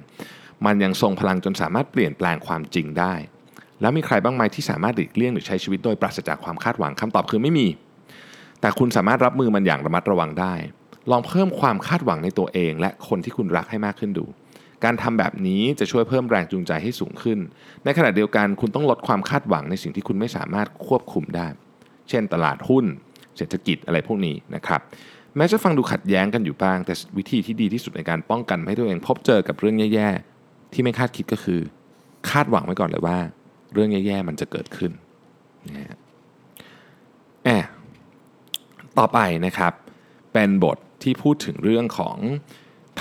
[0.65, 3.13] มันยังทรงพลังจนสามารถเปลี่ยนแปลงความจริงได้
[3.81, 7.67] แล้วมีใครบ้างไหมที่สามารถหลีกเลี่ยงหรือใช้ชีวิตโดยปราศจากความคาดหวังคำตอบคือไม่มี
[8.61, 10.53] แต่คุณสามารถรับมือมันอย่างระมัดระวังได้
[11.11, 14.25] ลองเพิ่มความคาดหวังในตัวเอง และคนที่คุณรักให้มากขึ้นดู
[14.85, 17.39] การทำแบบนี้จะช่วยเพิ่มแรงจูงใจให้สูงขึ้น
[17.83, 21.47] ในขณะเดียวกันคุณต้องลดความคาดหวังในสิ่งที่คุณไม่สามารถควบคุมได้
[22.09, 22.85] เช่นตลาดหุ้น
[23.37, 24.81] เศรษฐกิจอะไรพวกนี้นะครับ
[25.35, 31.61] แม้จะฟังดูขัดแย้งกันอยู่บ้าง แต่วิธีที่ดีที่สุดในการป้องกันให้ตัวเองพบเจอกับเรื่องแย่ๆ ที่ไม่คาดคิดก็คือ
[32.29, 33.17] คาดหวังไว้ก่อนเลยว่า
[33.73, 34.91] เรื่องแย่ๆมันจะเกิดขึ้น
[35.67, 35.97] นะ
[37.45, 37.67] แอบ
[38.97, 39.73] ต่อไปนะครับ
[40.33, 42.17] เป็นบทที่พูดถึงเรื่องของ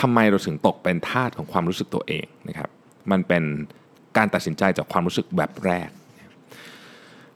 [0.01, 2.71] ทำไมเราถึงตกเป็นทาสของความรู้สึกตัวเองนะครับ
[3.11, 3.43] มันเป็น
[4.17, 5.89] การตัดสินใจจากความรู้สึกแบบแรก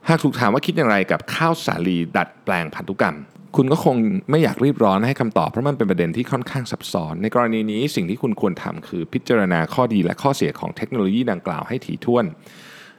[0.09, 3.17] หากถูกถามว่าคิดอย่างไรกับข้าวสาลีดัดแปลงพันธุกรรม
[3.57, 3.97] คุณก็คง
[4.31, 12.25] ไม่อยากรีบร้อนให้คำตอบเพราะมันเป็นประเด็นที่ค่อนข้างซับซ้อน ในกรณีนี้สิ่งที่คุณควรทำคือพิจารณาข้อดีและข้อเสียของเทคโนโลยีดังกล่าวให้ถี่ถ้วน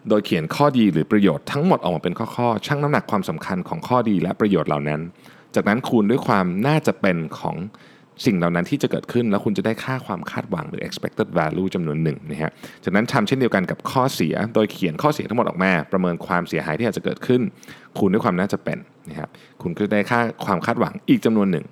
[0.10, 5.02] โดยเขียนข้อดีหรือประโยชน์ทั้งหมดออกมาเป็นข้อๆชั่งน้ำหนักความสำคัญของข้อดีและประโยชน์เหล่านั้น
[5.56, 7.56] จากนั้นคูณด้วยความน่าจะเป็นของ
[8.26, 12.52] สิ่งเหล่านั้นที่จะเกิดขึ้น แล้วคุณจะได้ค่าความคาดหวังหรือ expected value จำนวนหนึ่งนะฮะ
[12.84, 17.42] จากนั้นทำเช่นเดียวกันกับข้อเสีย โดยเขียนข้อเสียทั้งหมดออกมา ประเมินความเสียหายที่อาจจะเกิดขึ้น
[17.98, 18.78] คูณด้วยความน่าจะเป็น
[19.10, 19.30] นะครับ
[19.62, 21.66] คุณก็จะได้ค่าความคาดหวังอีกจำนวนหนึ่ง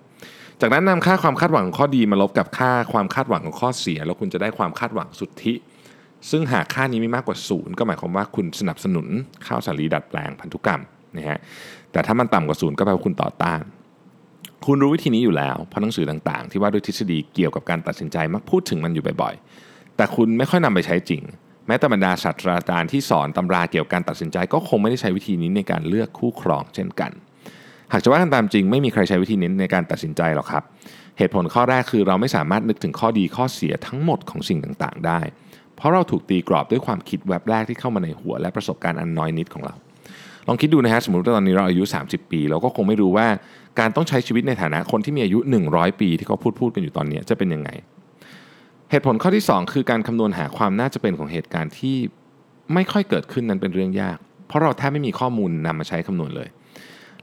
[0.62, 5.54] จากนั้นนำค่าความคาดหวังของข้อดีมาลบกับค่าความคาดหวังของข้อเสีย แล้วคุณจะได้ความคาดหวังสุทธิ
[6.30, 9.08] ซึ่งหากค่านี้มีมากกว่าศูนย์ก็หมายความว่าคุณสนับสนุน
[9.48, 10.82] ข้าวสาลีดัดแปลงพันธุกรรม
[11.18, 11.40] นะฮะ
[11.92, 13.62] แต่ถ้ามันต่ำกว่าศูนย์ก็แปลว่าคุณต่อต้าน
[14.66, 21.22] คุณรู้วิธีนี้อยู่แล้ว เพราะหนังสือต่างๆ ที่ว่าด้วยทฤษฎีเกี่ยวกับการตัดสินใจมักพูดถึงมันอยู่บ่อยๆ แต่คุณไม่ค่อยนำไปใช้จริง
[21.68, 27.12] แม้แต่บรรดาศาสตราจารย์ที่สอนตำราเกี่ยวกับการตัดสินใจก็คงไม่ได้ใช้วิธีนี้ในการเลือกคู่ครองเช่นกัน
[27.94, 30.64] หากจะว่ากันตามจริงไม่มีใครใช้วิธีนี้ในการตัดสินใจหรอกครับ
[31.18, 35.20] เหตุผลข้อแรกคือเราไม่สามารถนึกถึงข้อดีข้อเสียทั้งหมดของสิ่งต่างๆ ได้
[35.76, 39.76] เพราะเราถูกตีกรอบด้วยความคิดแวบแรกที่เข้ามาในหัวและประสบการณ์อันน้อยนิดของเรา
[40.48, 43.28] ลองคิดดูนะฮะสมมติว่าตอนนี้เราอายุ 30 ปี เราก็คงไม่รู้ว่า
[43.80, 45.40] การต้องใช้ชีวิตในฐานะคนที่มีอายุ
[45.70, 47.70] 100 ปีที่เขาพูดพูดกันอยู่ตอนนี้จะเป็นยังไง
[48.92, 51.98] เหตุผลข้อที่ 2 คือการคำนวณหาความน่าจะเป็นของเหตุการณ์ที่
[52.74, 56.50] ไม่ค่อยเกิดขึ้นนั้นเป็นเรื่องยาก เพราะเราแทบไม่มีข้อมูลนำมาใช้คำนวณเลย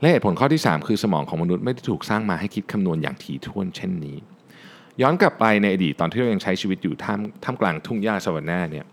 [0.01, 4.17] และเหตุผลข้อที่ 3 คือสมองของมนุษย์ไม่ได้ถูกสร้างมาให้คิดคำนวณอย่างถี่ถ้วนเช่นนี้
[5.03, 8.87] ย้อนกลับไปในอดีตตอนที่เรายังใช้ชีวิตอยู่ท่ามท่ามกลางทุ่งหญ้าสวรรค์เนี่ย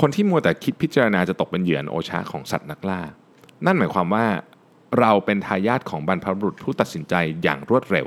[0.00, 3.00] คนที่มัวแต่คิดพิจารณาจะตกเป็นเหยื่อโอชาของสัตว์นักล่า
[3.66, 4.26] นั่นหมายความว่า
[5.00, 8.06] เราเป็นทายาทของบรรพบุรุษผู้ตัดสินใจอย่างรวดเร็ว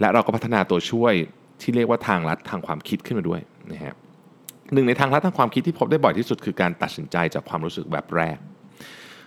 [0.00, 1.14] และเราก็พัฒนาตัวช่วย
[1.60, 3.40] ที่เรียกว่าทางลัดทางความคิดขึ้นมาด้วย
[3.72, 3.94] นะฮะ
[4.72, 8.38] หนึ่งในทางลัดทางความคิดที่พบได้บ่อยที่สุดคือการตัดสินใจจากความรู้สึกแบบแรก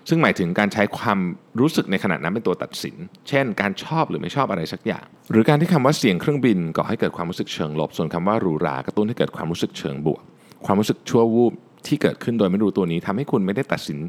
[0.09, 1.19] ซึ่งหมายถึงการใช้ความ
[1.59, 2.95] รู้สึกในขณะนั้นเป็นตัวตัดสิน
[3.29, 10.21] เช่น การชอบหรือไม่ชอบอะไรสักอย่าง หรือการที่คำว่าเสียงเครื่องบินก่อให้เกิดความรู้สึกเชิงลบ ส่วนคำว่าหรูหรากระตุ้นให้เกิดความรู้สึกเชิงบวก
[10.65, 11.53] ความรู้สึกชั่ววูบ
[11.87, 13.99] ที่เกิดขึ้นโดยไม่รู้ตัวนี้ทำให้คุณไม่ได้ตัดสิน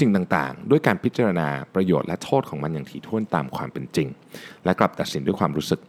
[0.00, 4.08] สิ่งต่างๆ ด้วยการพิจารณาประโยชน์และโทษของมันอย่างถี่ถ้วนตามความเป็นจริง
[4.64, 5.80] และกลับตัดสินด้วยความรู้สึก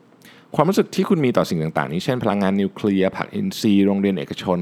[0.56, 4.60] ความรู้สึกที่คุณมีต่อสิ่งต่างๆ นี้เช่นพลังงานนิวเคลียร์ผักอินทรีย์โรงเรียนเอกชน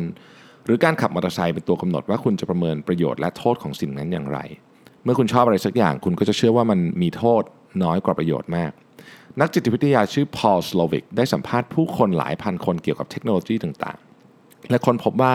[0.65, 4.39] หรือการขับมอเตอร์ไซค์เป็นตัวกำหนดว่าคุณจะประเมินประโยชน์และโทษของสิ่งนั้นอย่างไร
[5.04, 7.43] เมื่อคุณชอบอะไรสักอย่าง คุณก็จะเชื่อว่ามันมีโทษ
[7.84, 8.72] น้อยกว่าประโยชน์มาก
[9.39, 14.05] นักจิตวิทยาชื่อพอลสโลวิกได้สัมภาษณ์ผู้คนหลายพันคนเกี่ยวกับเทคโนโลยีต่างๆ
[14.69, 15.34] และคนพบว่า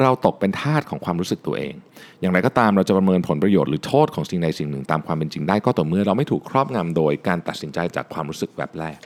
[0.00, 1.74] เราตกเป็นทาสของความรู้สึกตัวเอง
[2.20, 8.98] อย่างไรก็ตามเราจะประเมินผลประโยชน์หรือโทษของสิ่งใดสิ่งหนึ่งตามความเป็นจริงได้ก็ต่อเมื่อเราไม่ถูกครอบงำโดยการตัดสินใจจากความรู้สึกแบบแรก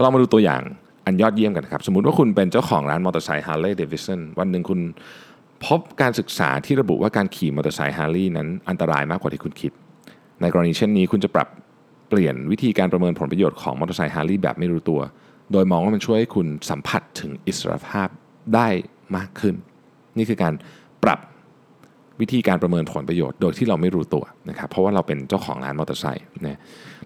[0.00, 0.62] เรามาดูตัวอย่าง
[1.06, 4.80] อันยอดเยี่ยมกันครับ สมมติว่าคุณเป็นเจ้าของร้านมอเตอร์ไซค์ Harley Davidson วันหนึ่งคุณ
[5.66, 9.72] พบการศึกษาที่ระบุว่าการขี่มอเตอร์ไซค์ Harley นั้นอันตรายมากกว่าที่คุณคิด
[10.40, 11.48] ในกรณีเช่นนี้คุณจะปรับ
[12.08, 15.00] เปลี่ยนวิธีการประเมินผลประโยชน์ของมอเตอร์ไซค์ Harley แบบไม่รู้ตัว
[15.52, 18.08] โดยมองว่ามันช่วยให้คุณสัมผัสถึงอิสรภาพ
[18.54, 18.68] ได้
[19.16, 19.54] มากขึ้น
[20.18, 20.54] นี่คือการ
[21.04, 21.18] ปรับ
[22.20, 26.58] วิธีการประเมินผลประโยชน์โดยที่เราไม่รู้ตัวนะครับเพราะว่าเราเป็นเจ้าของร้านมอเตอร์ไซค์นะ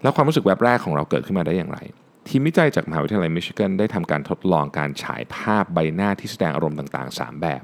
[0.03, 1.79] แล้วความรู้สึกแบบแรกของเราเกิดขึ้นมาได้อย่างไร
[2.29, 7.61] ทีมวิจัยจากมหาวิทยาลัยมิชิแกนได้ทำการทดลองการฉายภาพใบหน้าที่แสดงอารมณ์ต่างๆ 3 แบบ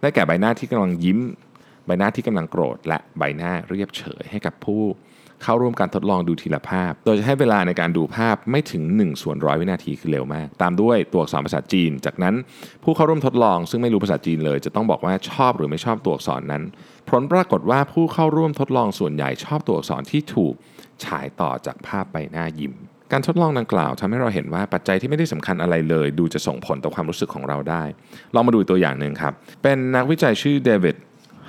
[0.00, 1.18] ได้แก่ใบหน้าที่กำลังยิ้ม
[1.86, 4.82] ใบหน้าที่กำลังโกรธ และใบหน้าเรียบเฉยให้กับผู้
[5.42, 12.34] เข้าร่วมการทดลองดูทีละภาพ โดยจะให้เวลาในการดูภาพไม่ถึง1ส่วนร้อยวินาทีคือเร็วมาก ตามด้วยตัวอักษรภาษาจีน จากนั้น
[12.84, 16.62] ผู้เข้าร่วมทดลองซึ่งไม่รู้ภาษาจีนเลย จะต้องบอกว่าชอบหรือไม่ชอบตัวอักษรนั้น
[17.10, 20.54] ผลปรากฏว่าผู้เข้าร่วมทดลองส่วนใหญ่ชอบตัวอักษรที่ถูก
[21.04, 22.74] ฉายต่อจากภาพใบหน้ายิ้ม
[23.12, 27.82] การทดลองดังกล่าวทำให้เราเห็นว่าปัจจัยที่ไม่ได้สำคัญอะไรเลย ดูจะส่งผลต่อความรู้สึกของเราได้
[28.34, 30.96] ลองมาดูตัวอย่างหนึ่งครับ เป็นนักวิจัยชื่อเดวิด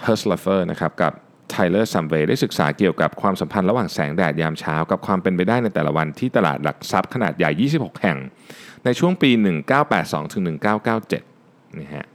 [0.04, 1.14] เฮิร์ชไลเฟอร์นะครับกับ
[1.50, 8.18] ไทเลอร์ ชัมเวย์ได้ศึกษาเกี่ยวกับความสัมพันธ์ระหว่างแสงแดดยามเช้า กับความเป็นไปได้ในแต่ละวันที่ตลาดหลักทรัพย์ขนาดใหญ่ 26 แห่ง
[8.86, 9.32] ในช่วงปี
[9.82, 10.44] 1982ถึง
[11.08, 12.08] 1997นี่ฮะ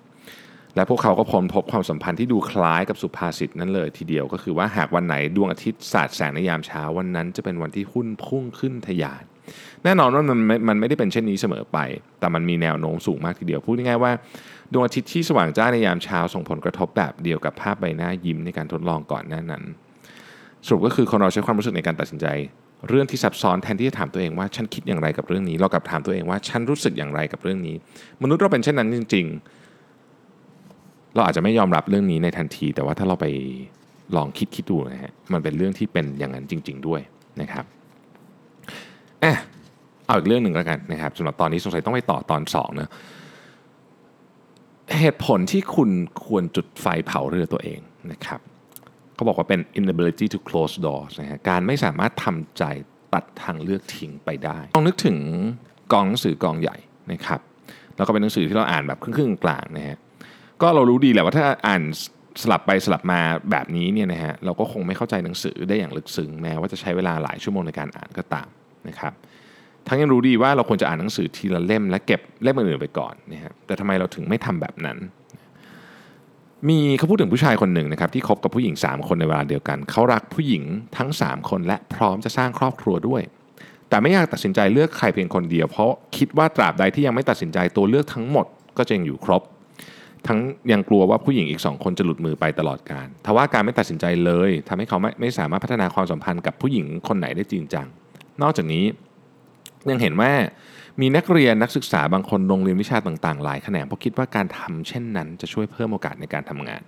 [0.74, 9.24] และพวกเขาก็พบพบความสัมพันธ์ที่ดูคล้ายกับสุภาษิตนั้นเลยทีเดียวก็คือว่าหากวันไหนดวงอาทิตย์สาดแสงในยามเช้าวันนั้นจะเป็นวันที่หุ้นพุ่งขึ้นทะยาน
[9.84, 11.78] แน่นอนว่ามันมันไม่ได้เป็นเช่นนี้เสมอไป
[12.20, 14.12] แต่มันมีแนวโน้มสูงมากทีเดียว พูดง่ายๆว่า
[14.72, 19.62] ดวงอาทิตย์ที่สว่างจ้าในยามเช้าส่งผลกระทบแบบเดียวกับภาพใบหน้ายิ้มในการทดลองก่อนหน้านั้น
[20.66, 22.26] สรุปก็คือคนเราใช้ความรู้สึกในการตัดสินใจ
[22.88, 27.76] เรื่องที่ซับซ้อนแทนที่จะถามตัวเองว่าฉันคิดอย่างไรกับเรื่องนี้ เรากลับถามตัวเองว่าฉันรู้สึกอย่างไรกับเรื่องนี้
[28.22, 29.26] มนุษย์เราเป็นเช่นนั้นจริง
[30.20, 33.26] ๆ เราอาจจะไม่ยอมรับเรื่องนี้ในทันที แต่ว่าถ้าเราไป
[34.16, 37.00] ลองคิดคิดดูนะฮะมันเป็นเรื่องที่เป็นอย่างนั้นจริง ๆ ด้วย
[37.40, 37.64] นะครับ
[39.24, 39.36] อะ
[40.06, 42.90] เอาอีกเรื่องหนึ่งแล้วกันนะครับสำหรับตอนนี้สงสัยต้องไปต่อตอน2นะ
[44.98, 45.90] เหตุผลที่คุณ
[46.24, 47.80] ควรจุดไฟเผาเรือตัวเอง
[48.12, 48.40] นะครับ
[49.14, 52.64] เขาบอกว่าเป็น inability to close doors นะฮะการไม่สามารถทำใจ
[53.14, 55.18] ตัดทางเลือกทิ้งไปได้ต้องนึกถึง
[55.92, 56.76] กองหนังสือกองใหญ่
[57.12, 57.40] นะครับ
[57.96, 59.96] แล้วก็เป็นหนังสือที่เราอ่านแบบครึ่งๆกลางนะฮะ
[60.62, 61.82] ก็เรารู้ดีแหละว่าถ้าอ่าน
[62.42, 68.48] สลับไปสลับมาแบบนี้เนี่ยนะฮะเราก็คงไม่เข้าใจหนังสือได้อย่างลึกซึ้งแม้ว่าจะใช้เวลาหลายชั่วโมงในการอ่านก็ตาม
[68.88, 69.12] นะครับ
[69.88, 74.98] ทั้งยังรู้ดีว่าเราควรจะอ่านหนังสือทีละเล่มและเก็บเล่มอื่นๆไปก่อนนะฮะแต่ทำไมเราถึงไม่ทำแบบนั้น
[76.68, 80.62] มีเขาพูดถึงผู้ชายคนหนึ่งนะครับที่คบกับผู้หญิง 3 คนในเวลาเดียวกัน เขารักผู้หญิง
[80.96, 83.22] ทั้ง 3 คนและพร้อมจะสร้างครอบครัวด้วย
[83.88, 88.46] แต่ไม่อยากตัดสินใจเลือกใครเพียงคนเดียว เพราะคิดว่าตราบใดที่ยังไม่ตัดสินใจตัวเลือกทั้งหมด
[88.78, 89.42] ก็จะยังอยู่ครบ
[90.26, 90.38] ทั้ง
[90.72, 97.86] ยังกลัวว่าผู้หญิงอีกสองคนจะหลุดมือไปตลอดการทว่าการไม่ตัดสินใจเลยทำให้เขาไม่ไม่สามารถพัฒนาความสัมพันธ์กับผู้หญิงคนไหนได้จริงจัง
[98.42, 98.84] นอกจากนี้
[99.90, 100.32] ยังเห็นว่า
[101.00, 106.82] มีนักเรียนนักศึกษาบางคนลงเรียนวิชาต่างๆ หลายแขนงเพราะคิดว่าการทำเช่นนั้นจะช่วยเพิ่มโอกาสในการทำงาน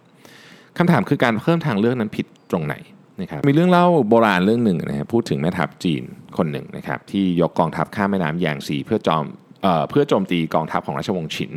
[0.78, 2.74] คำถามคือการเพิ่มทางเลือกนั้นผิดตรงไหน
[3.20, 6.02] นะครับมีเรื่องเล่าโบราณเรื่องหนึ่งนะครับพูดถึงแม่ทัพจีน
[6.37, 9.24] คนหนึ่งนะครับที่ยกกองทัพข้ามแม่น้ำแยางซีเพื่อจอม
[9.62, 11.52] เอ่อเพื่อโจมตีกองทัพของราชวงศ์ฉิน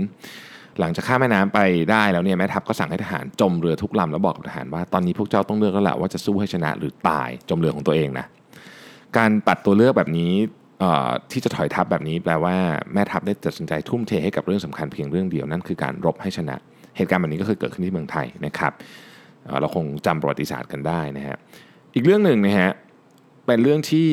[0.79, 1.59] หลังจากข้ามแม่น้ำไป
[1.91, 8.25] ได้แล้วเนี่ยแม่ทัพก็สั่งให้ทหารจมเรือทุกลำแล้วบอกกับทหารว่าตอนนี้พวกเจ้าต้องเลือกแล้วแหละว่าจะสู้ให้ชนะหรือตายจมเรือของตัวเองนะ
[9.17, 10.33] การปัดตัวเลือกแบบนี้
[11.31, 12.55] ที่จะถอยทัพแบบนี้แปลว่า
[12.93, 16.55] แม่ทัพได้ตัดสินใจทุ่มเทให้กับเรื่องสำคัญเพียงเรื่องเดียวนั่นคือการรบให้ชนะ
[16.97, 18.73] เหตุการณ์แบบนี้ก็เคยเกิดขึ้นที่เมืองไทยนะครับ
[19.43, 21.37] เเราคงจำประวัติศาสตร์กันได้นะฮะ
[21.93, 22.71] อีกเรื่องหนึ่งนะฮะ
[23.45, 24.07] เป็นเรื่องที่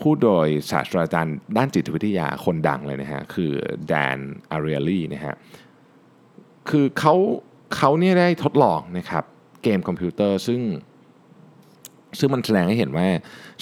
[0.00, 3.50] พูดโดยศาสตราจารย์ด้านจิตวิทยาคนดังเลยนะฮะคือ
[3.88, 4.18] แดน
[4.50, 5.34] อารียลีนะฮะ
[6.70, 7.14] คือเขา
[7.76, 9.24] เขาเนี่ยได้ทดลองนะครับ
[9.62, 10.60] เกมคอมพิวเตอร์ซึ่ง
[12.18, 13.06] ซึ่งมันแสดงให้เห็นว่า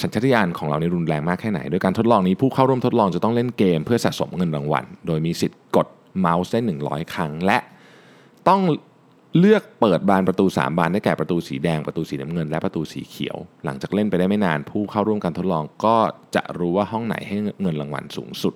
[0.02, 5.86] สัญชาตญาณของเราในรุนแรงมากแค่ไหน โดยการทดลองนี้ผู้เข้าร่วมทดลองจะต้องเล่นเกมเพื่อสะสมเงินรางวัล โดยมีสิทธิ์กด
[6.18, 7.58] เมาส์ได้ 100 ครั้ง และ
[8.48, 8.62] ต้อง
[9.38, 15.96] เลือกเปิดบานประตู 3 บานได้แก่ประตูสีแดง ประตูสีน้ำเงิน และประตูสีเขียว หลังจากเล่นไปได้ไม่นาน ผู้เข้าร่วมการทดลองก็
[16.34, 18.54] จะรู้ว่าห้องไหนให้เงินรางวัลสูงสุด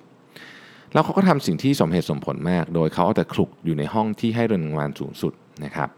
[0.92, 5.33] แล้วเขาก็ทำสิ่งที่สมเหตุสมผลมาก โดยเขาเอาแต่คลุกอยู่ในห้องที่ให้เงินรางวัลสูงสุด
[5.64, 5.88] นะครับ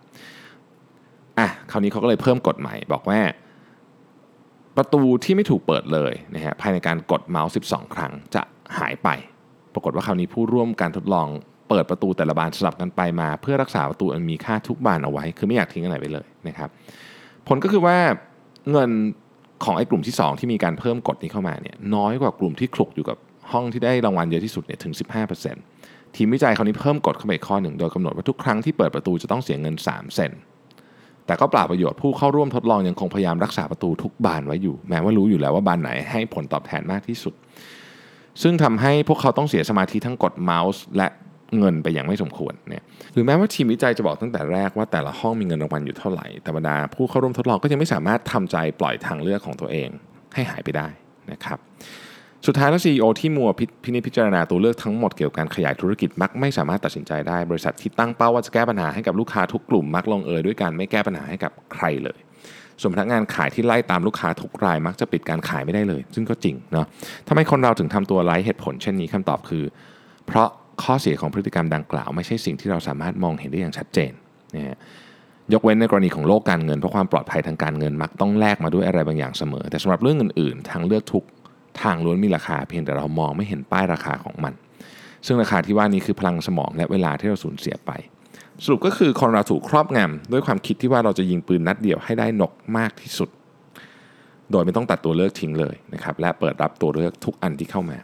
[1.39, 3.21] อะคราวนี้เขาก็เลยเพิ่มกฎใหม่บอกว่า
[4.77, 8.43] ประตูที่ไม่ถูกเปิดเลยนะฮะภายในการกดเมาส์12 ครั้งจะ
[8.79, 9.09] หายไป
[9.75, 11.29] ปรากฏว่าคราวนี้ผู้ร่วมการทดลอง
[11.69, 16.69] เปิดประตูแต่ละบานสลับกันไปมา เพื่อรักษาประตูอันมีค่าทุกบานเอาไว้ คือไม่อยากทิ้งอะไรไปเลยนะครับ
[17.49, 17.97] ผลก็คือว่า
[18.71, 18.91] เงิน
[19.65, 23.17] ของไอ้กลุ่มที่ 2 ที่มีการเพิ่มกฎนี้เข้ามาเนี่ยน้อยกว่ากลุ่มที่คลุกอยู่กับ
[23.53, 24.93] ห้องที่ได้รางวัลเยอะที่สุดเนี่ยถึง
[25.55, 30.31] 15%ทีมวิจัยคราวนี้เพิ่มกฎเข้าไปข้อหนึ่งโดยกำหนดว่าทุกครั้งที่เปิดประตูจะต้องเสียเงิน 3 เซน
[31.33, 37.35] แต่ก็เปล่าประโยชน์ผู้เข้าร่วมทดลองยังคงพยายามรักษาประตูทุกบานไว้อยู่ แม้ว่ารู้อยู่แล้วว่าบานไหนให้ผลตอบแทนมากที่สุด
[38.43, 41.09] ซึ่งทำให้พวกเขาต้องเสียสมาธิทั้งกดเมาส์ และ
[41.59, 49.89] เงินไปอย่างไม่สมควรเนี่ยหรือแม้ว่าทีมวิจัยจะบอกตั้งแต่แรกว่าแต่ละห้องมีเงินรางวัลอยู่เท่าไหร่แต่บรรดาผู้เข้าร่วมทดลองก็ยังไม่สามารถทำใจปล่อยทางเลือกของตัวเอง
[50.35, 50.89] ให้หายไปได้
[51.33, 51.59] นะครับ
[52.47, 62.19] สุดท้ายแล้ว CEO ที่มัวพิพินิจพิจารณาตัวเลือกทั้งหมดเกี่ยวกับการขยายธุรกิจมักไม่สามารถตัดสินใจได้ บริษัทที่ตั้งเป้าว่าจะแก้ปัญหาให้กับลูกค้าทุกกลุ่มมักลงเอยด้วยการไม่แก้ปัญหาให้กับใครเลย
[62.81, 66.87] ส่วนพนักงานขายที่ไล่ตามลูกค้าทุกราย มักจะปิดการขายไม่ได้เลย ซึ่งก็จริงเนาะ
[67.29, 69.65] ทำไมคนเราถึงทำตัวไร้เหตุผลเช่นนี้คำตอบคือ
[70.27, 70.49] เพราะ
[70.83, 74.13] ข้อเสียของพฤติกรรมดังกล่าว ไม่ใช่สิ่งที่เราสามารถมองเห็นได้อย่างชัดเจน
[74.55, 74.77] นะฮะ
[75.53, 81.25] ยกเว้นในกรณีของโลกการเงินเพราะความปลอดภัยทางการเงินมักต้องแลกมาด้วยอะไรบางอย่างเสมอ แต่สำหรับเรื่องอื่นๆ ทางเลือกทุก
[81.81, 84.55] ทางล้วนมีราคาเพียงแต่เรามองไม่เห็นป้ายราคาของมัน
[85.27, 87.91] ซึ่งราคาที่ว่านี้คือพลังสมองและเวลาที่เราสูญเสียไป
[88.65, 93.29] สรุปก็คือคนเราถูกครอบงำด้วยความคิดที่ว่าเราจะยิงปืนนัดเดียวให้ได้นกมากที่สุด
[94.51, 97.99] โดยไม่ต้องตัดตัวเลือกทิ้งเลยนะครับและเปิดรับตัวเลือกทุกอันที่เข้ามา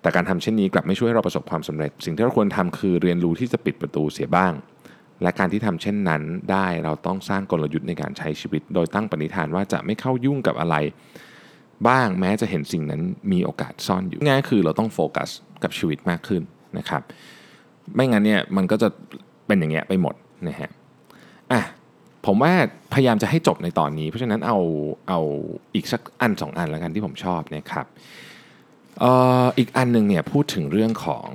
[0.00, 4.52] แต่การทำเช่นนี้กลับไม่ช่วยให้เราประสบความสำเร็จ สิ่งที่เราควรทำคือเรียนรู้ที่จะปิดประตูเสียบ้าง
[5.22, 10.76] และการที่ทำเช่นนั้นได้เราต้องสร้างกลยุทธ์ในการใช้ชีวิต โดยตั้งปณิธานว่าจะไม่เข้ายุ่งกับอะไร
[11.88, 15.28] บ้างแม้จะเห็นสิ่งนั้นมีโอกาสซ่อนอยู่ง่ายคือเราต้องโฟกัส
[15.62, 16.42] กับชีวิตมากขึ้น
[16.78, 17.02] นะครับ
[17.94, 18.88] ไม่งั้นเนี่ยมันก็จะ
[19.46, 20.14] เป็นอย่างเงี้ยไปหมด
[20.48, 20.70] นะฮะ
[21.52, 21.62] อะ
[22.26, 22.52] ผมว่า
[22.94, 24.58] พยายามจะให้จบในตอนนี้ เพราะฉะนั้นเอา
[25.08, 25.20] เอา
[25.74, 27.86] อีกสักอันสองอันแล้วกันที่ผมชอบนะครับ
[29.00, 29.12] เอ่
[29.44, 31.28] ออีกอันหนึ่งเนี่ยพูดถึงเรื่องของ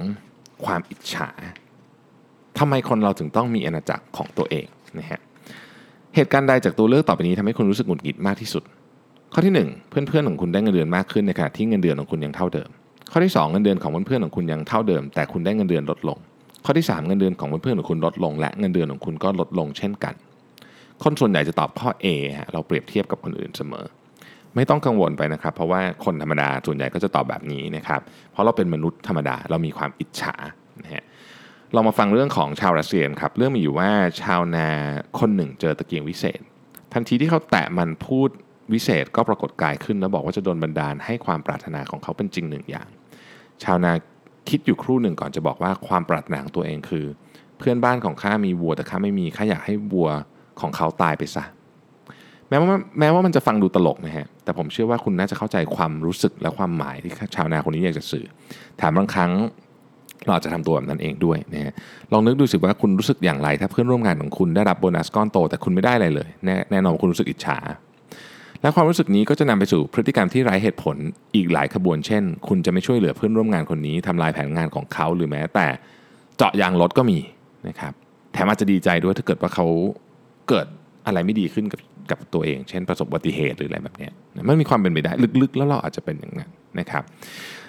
[0.66, 1.30] ความอิจฉา
[2.60, 4.68] ทำไมคนเราถึงต้องมีอาณาจักรของตัวเอง
[5.00, 5.20] นะฮะ
[6.16, 8.64] เหตุการณ์ใดจากตัวเลือกต่อไปนี้ทำให้คุณรู้สึกหงุดหงิดมากที่สุด
[9.34, 12.70] ข้อที่ 1 เพื่อนๆของคุณได้เงินเดือนมากขึ้นในขณะที่เงินเดือนของคุณยังเท่าเดิม
[13.12, 16.18] ข้อที่ 2 เงินเดือนของเพื่อนๆของคุณยังเท่าเดิม แต่คุณได้เงินเดือนลดลง
[16.66, 20.14] ข้อที่ 3 เงินเดือนของเพื่อนๆของคุณลดลง และเงินเดือนของคุณก็ลดลงเช่นกัน
[21.04, 22.06] คนส่วนใหญ่จะตอบข้อ A
[22.40, 23.86] ฮะเราเปรียบเทียบกับคนอื่นเสมอ
[24.56, 30.36] ไม่ต้องกังวลไปนะครับ เพราะว่าคนธรรมดาส่วนใหญ่ก็จะตอบแบบนี้นะครับเพราะเราเป็นมนุษย์ธรรมดาเรามีความอิจฉา
[30.84, 31.04] นะฮะ
[31.74, 33.90] เรามาฟังเรื่องของชาวรัสเซียครับเรื่องมีอยู่ว่า
[34.22, 34.68] ชาวนา
[35.20, 36.40] คนหนึ่งเจอตะเกียงวิเศษ
[36.94, 38.30] ทันทีที่เขาแตะมันพูด
[38.74, 42.88] วิเศษก็ปรากฏกายขึ้น แล้วบอกว่าจะโดนบันดาลให้ความปรารถนาของเขาเป็นจริงหนึ่งอย่าง
[43.64, 43.92] ชาวนา
[44.50, 47.06] คิดอยู่ครู่หนึ่งก่อนจะบอกว่าความปรารถนาของตัวเองคือ
[47.58, 50.10] เพื่อนบ้านของข้ามีวัวแต่ข้าไม่มีข้าอยากให้วัว
[50.62, 51.44] ของเขาตายไปซะ
[52.50, 52.68] แม้ว่า
[53.00, 58.26] แม้ว่ามันจะฟังดูตลกนะฮะ แต่ผมเชื่อว่าคุณน่าจะเข้าใจความรู้สึกและความหมายที่ชาวนาคนนี้อยากจะสื่อ
[58.82, 59.32] ถามบางครั้ง
[60.26, 61.74] เราอาจจะทำตัวแบบนั้นเองด้วยนะฮะ
[62.12, 67.58] ลองนึกดูสิว่าคุณรู้สึกอย่างไร ถ้าเพื่อนร่วมงานของคุณได้รับโบนัสก้อนโต แต่คุณไม่ได้อะไรเลย แน่แน่นอนคุณรู้สึกอิจฉา
[68.62, 70.96] และความรู้สึกนี้ก็จะนำไปสู่พฤติกรรมที่ไร้เหตุผล
[71.36, 75.68] อีกหลายขบวนเช่น คุณจะไม่ช่วยเหลือเพื่อนร่วมงานคนนี้ทำลายแผนงานของเขาหรือแม้ แต่
[76.38, 77.20] เจาะยางรถก็มี
[77.68, 77.94] นะครับ
[78.34, 79.66] แถมอาจจะดีใจด้วยถ้าเกิดว่าเขา
[80.50, 80.66] เกิด
[81.06, 84.10] อะไรไม่ดีขึ้นกับกับตัวเอง เช่นประสบอุบัติเหตุหรืออะไรแบบนี้
[84.48, 87.04] มันมีความเป็นไปได้ลึกๆ แล้วเราอาจจะเป็นอย่างนั้นนะครับ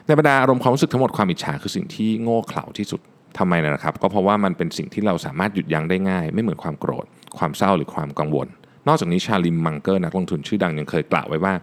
[0.07, 3.01] ในบรรดาอารมณ์ความรู้สึกทั้งหมดความอิจฉาคือสิ่งที่โง่เขลาที่สุด
[3.39, 7.07] ทำไมนะครับ ก็เพราะว่ามันเป็นสิ่งที่เราสามารถหยุดยั้งได้ง่าย ไม่เหมือนความโกรธ
[7.39, 8.49] ความเศร้าหรือความกังวล
[8.88, 11.55] นอกจากนี้ชาลิมมังเกอร์นักลงทุนชื่อดังยังเคยกล่าวไว้ว่า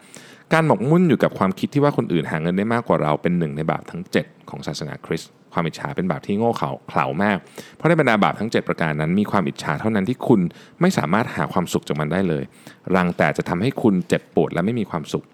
[0.54, 7.38] การหมกมุ่นอยู่กับความคิดที่ว่าคนอื่นหาเงินได้มากกว่าเราเป็นหนึ่งในบาปทั้ง 7 ของศาสนาคริสต์ความอิจฉาเป็นบาปที่โง่เขลาเขลามาก
[7.76, 10.42] เพราะในบรรดาบาปทั้ง 7 ประการนั้นมีความอิจฉาเท่านั้นที่คุณ
[10.82, 12.44] ไม่สามารถหาความสุขจากมันได้เลย
[12.96, 15.26] รังแต่จะทำให้คุณเจ็บปวดและไม่มีความสุข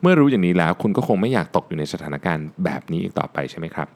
[0.00, 3.88] เมื่อรู้อย่างนี้แล้วคุณก็คงไม่อยากตกอยู่ในสถานการณ์แบบนี้อีกต่อไปใช่ไหมครับ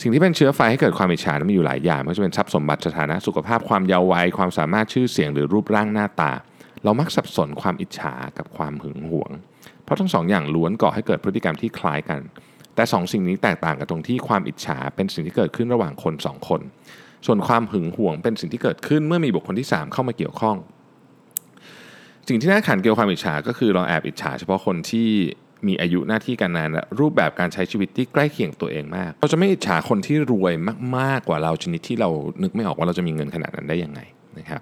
[0.00, 6.32] สิ่งที่เป็นเชื้อไฟให้เกิดความอิจฉานั้นมีอยู่หลายอย่างไม่ว่าจะเป็นทรัพย์สมบัติสถานะสุขภาพความเยาว์วัยความสามารถชื่อเสียงหรือรูปร่างหน้าตา
[6.84, 9.30] เรามักสับสนความอิจฉากับความหึงหวง
[9.84, 12.20] เพราะทั้งสองอย่างล้วนก่อให้เกิดพฤติกรรมที่คล้ายกัน
[12.74, 16.60] แต่สองสิ่งนี้แตกต่างกันตรงที่ความอิจฉาเป็นสิ่งที่เกิดขึ้นระหว่างคนสองคน
[17.26, 20.56] ส่วนความหึงหวงเป็นสิ่งที่เกิดขึ้นเมื่อมีบุคคลที่ 3 เข้ามาเกี่ยวข้อง
[22.28, 25.08] สิ่งที่น่าขันเกี่ยวกับความอิจฉาก็คือเราแอบอิจฉาเฉพาะคนที่
[25.66, 30.54] มีอายุหน้าที่การงานและรูปแบบการใช้ชีวิตที่ใกล้เคียงตัวเองมาก เราจะไม่อิจฉาคนที่รวย
[30.96, 32.10] มากๆกว่าเราชนิดที่เรา
[32.42, 34.00] นึกไม่ออกว่าเราจะมีเงินขนาดนั้นได้ยังไง
[34.38, 34.60] นะครับ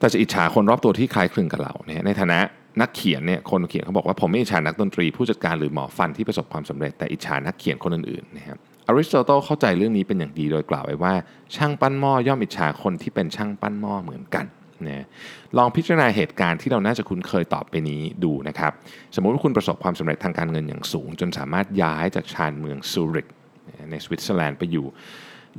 [0.00, 2.38] แต่จะอิจฉาคนรอบตัวที่คล้ายคลึงกับเราเนี่ยในฐานะ
[2.80, 11.14] นักเขียนเนี่ยคนเขียนเขาบอกว่าผมไม่อิจฉานักดนตรีผู้จัดการหรือหมอฟันที่ประสบความสำเร็จแต่อิจฉานักเขียนคนอื่นๆนะครับอริสโตเติลเข้าใจเรื่องนี้เป็นอย่างดีโดยกล่าวไว้ว่า
[11.56, 14.44] ช่างปั้นหม้อย่อมอิจฉาคนที่เป็นช่างปั้นหม้อเหมือนกัน
[14.88, 15.06] นะ
[15.58, 18.72] ลองพิจารณาเหตุการณ์ที่เราน่าจะคุ้นเคยต่อไปนี้ดูนะครับ
[19.14, 23.28] สมมุติว่าคุณประสบความสำเร็จทางการเงินอย่างสูง จนสามารถย้ายจากชานเมืองซูริก
[23.90, 24.86] ในสวิตเซอร์แลนด์ไปอยู่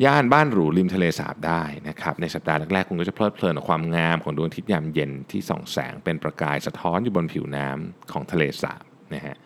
[0.05, 9.37] ย่านบ้านหรูริมทะเลสาบได้นะครับในสัปดาห์แรกๆคุณก็จะเพลิดเพลินกับความงามของดวงอาทิตย์ยามเย็นที่ส่องแสงเป็นประกายสะท้อนอยู่บนผิวน้ำของทะเลสาบนะฮะ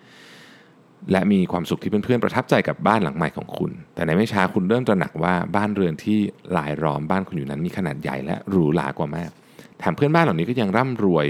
[1.12, 6.17] และมีความสุขที่เพื่อนๆประทับใจกับบ้านหลังใหม่ของคุณ แต่ในไม่ช้าคุณเริ่มตระหนักว่าบ้านเรือนที่
[6.58, 9.31] ลายล้อมบ้านคุณอยู่นั้นมีขนาดใหญ่และหรูหรากว่ามาก
[9.79, 11.27] แถมเพื่อนบ้านเหล่านี้ก็ยังร่ำรวย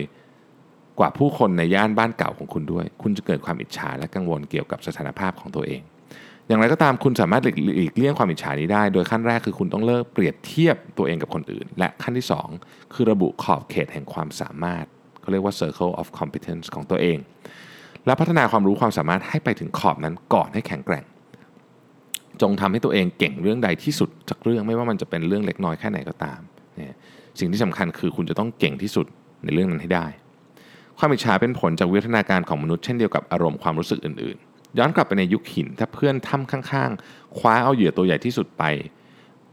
[1.00, 5.82] กว่าผู้คนในย่านบ้านเก่าของคุณด้วย คุณจะเกิดความอิจฉาและกังวลเกี่ยวกับสถานภาพของตัวเอง
[6.48, 7.52] อย่างไรก็ตามคุณสามารถหลี
[7.92, 12.26] กเลี่ยงความอิจฉานี้ได้ โดยขั้นแรกคือคุณต้องเลิกเปรียบเทียบตัวเองกับคนอื่น และขั้นที่
[12.60, 14.86] 2 คือระบุขอบเขตแห่งความสามารถ
[15.22, 17.18] เขาเรียกว่า circle of competence ของตัวเอง
[18.06, 21.06] และพัฒนาความรู้ความสามารถให้ไปถึงขอบนั้นก่อนให้แข็งแกร่ง
[22.42, 26.40] จงทำให้ตัวเองเก่งเรื่องใดที่สุดจากเรื่องไม่ว่ามันจะเป็นเรื่องเล็กน้อยแค่ไหนก็ตาม
[26.76, 26.96] เนี่ย
[27.40, 29.06] สิ่งที่สำคัญคือคุณจะต้องเก่งที่สุด
[29.44, 30.06] ในเรื่องนั้นให้ได้
[30.98, 38.64] ความอิจฉาเป็นผลจากวิวัฒนาการของมนุษย์เช่นเดียวกับอารมณ์ความรู้สึกอื่นๆ ย้อนกลับไปในยุคหิน ถ้าเพื่อนถ้ำข้างๆ คว้าเอาเหยื่อตัวใหญ่ที่สุดไป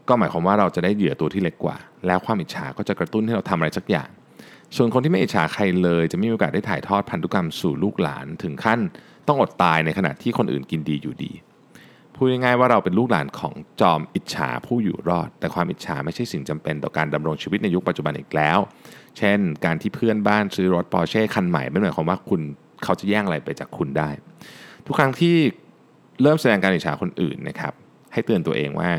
[0.09, 4.09] ก็หมายความว่าเราจะได้เหยื่อตัวที่เล็กกว่า แล้วความอิจฉาก็จะกระตุ้นให้เราทำอะไรสักอย่าง
[4.77, 8.81] ส่วนคนที่ไม่อิจฉาใครเลย จะไม่มีโอกาสได้ถ่ายทอดพันธุกรรมสู่ลูกหลานถึงขั้น
[9.29, 11.33] ต้องอดตายในขณะที่คนอื่นกินดีอยู่ดี
[12.15, 18.59] พูดง่ายๆว่าเราเป็นลูกหลานของจอมอิจฉาผู้อยู่รอด แต่ความอิจฉาไม่ใช่สิ่งจำเป็นต่อการดำรงชีวิตในยุคปัจจุบันอีกแล้ว
[19.19, 22.41] เช่น การที่เพื่อนบ้านซื้อรถปอร์เช่คันใหม่ไม่หมายความว่าคุณ
[22.85, 24.11] เขาจะแย่งอะไรไปจากคุณได้
[24.87, 25.37] ทุกครั้งที่
[26.23, 27.73] เริ่มแสดงการอิจฉาคนอื่นนะครับ
[28.13, 28.91] ให้เตือนตัวเองว่า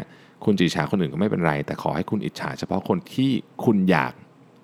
[0.46, 3.32] คุณจะอิจฉาคนอื่นก็ไม่เป็นไร แต่ขอให้คุณอิจฉาเฉพาะคนที่
[3.66, 4.14] คุณอยาก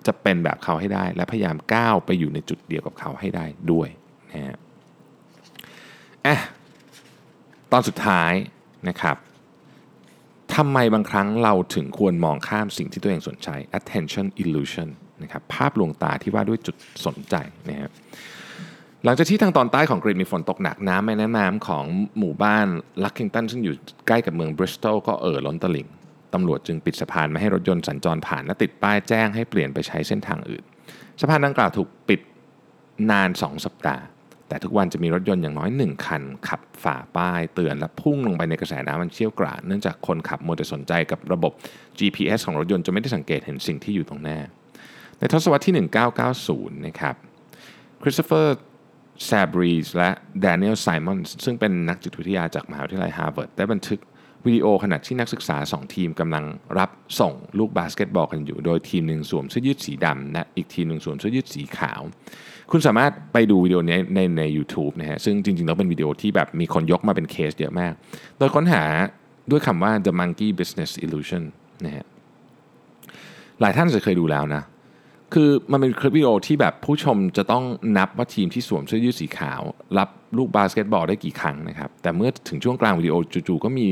[0.06, 3.88] จะเป็นแบบเขาให้ได้ และพยายามก้าวไปอยู่ในจุดเดียวกับเขาให้ได้ด้วย
[4.32, 4.56] นะฮะ
[6.26, 6.36] อะ
[7.72, 8.32] ตอนสุดท้าย
[8.88, 9.16] นะครับ
[10.54, 14.88] ทำไมบางครั้งเราถึงควรมองข้ามสิ่งที่ตัวเองสนใจ attention illusion
[15.22, 17.34] นะครับภาพลวงตาที่ว่าด้วยจุดสนใจ
[17.68, 17.90] นะฮะ
[19.04, 21.84] หลังจากที่ทางตอนใต้ของกรีนมีฝนตกหนักน้ำแม่น้ำของ
[22.18, 22.66] หมู่บ้าน
[23.04, 23.74] ลักคิงตันซึ่งอยู่
[24.06, 25.88] ใกล้กับเมืองบริสตอลก็เอ่อล้นตลิ่ง
[26.34, 30.64] ตำรวจจึงปิดสะพานไม่ให้รถยนต์สัญจรผ่านและติดป้ายแจ้งให้เปลี่ยนไปใช้เส้นทางอื่น
[31.20, 32.20] สะพานดังกล่าวถูกปิด
[33.10, 34.02] นาน 2 สัปดาห์
[34.48, 41.52] แต่ทุกวันจะมีรถยนต์อย่างน้อย 1 คัน ขับฝ่าป้ายเตือนและพุ่งลงไปในกระแสน้ำมันเชี่ยวกราดเนื่องจากคนขับมัวแต่สนใจกับระบบ
[41.98, 44.38] GPS ของรถยนต์จะไม่ได้สังเกตเห็นสิ่งที่อยู่ตรงหน้า
[45.18, 45.74] ในทศวรรษที่
[46.30, 47.14] 1990 นะครับ
[48.02, 48.56] คริสโตเฟอร์
[49.24, 54.00] ชาบริสและแดเนียลไซมอนส์ซึ่งเป็นนักจิตวิทยาจากมหาวิทยาลัยฮาร์วาร์ดได้บันทึก
[54.46, 56.44] วิดีโอขณะที่นักศึกษา 2 ทีมกำลัง
[56.78, 62.00] รับส่งลูกบาสเกตบอลกันอยู่ โดยทีมหนึ่งสวมเสื้อยืดสีดำและอีกทีมหนึ่งสวมเสื้อยืดสีขาว
[62.70, 67.92] คุณสามารถไปดูวิดีโอนี้ในใน u t u b e นะฮะซึ่งจริงๆแล้วเป็นวิดีโอที่แบบมีคนยกมาเป็นเคสเยอะมาก
[68.38, 68.84] โดยค้นหา
[69.50, 71.42] ด้วยคำว่า the monkey business illusion
[71.84, 72.06] นะฮะ
[73.60, 74.62] หลายท่านจะเคยดูแล้วนะ
[75.32, 77.64] คือมันเป็นคลิปวิดีโอที่แบบผู้ชมจะต้อง
[77.96, 79.60] นับว่าทีมที่สวมเสื้อยืดสีขาว
[79.98, 83.14] รับลูกบาสเกตบอลได้กี่ครั้งนะครับ แต่เมื่อถึงช่วงกลางวิดีโอ
[83.48, 83.86] จู่ๆก็มี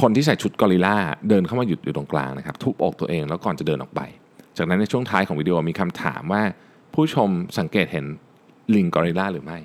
[0.00, 0.96] คนที่ใส่ชุดกอริลลา
[1.28, 4.00] เดินเข้ามาหยุดอยู่ตรงกลางนะครับทุบอกตัวเองแล้วก่อนจะเดินออกไป
[4.56, 6.42] จากนั้นในช่วงท้ายของวิดีโอมีคำถามว่า
[6.94, 8.06] ผู้ชมสังเกตเห็น
[8.74, 9.58] ลิงกอริลลาหรือไม่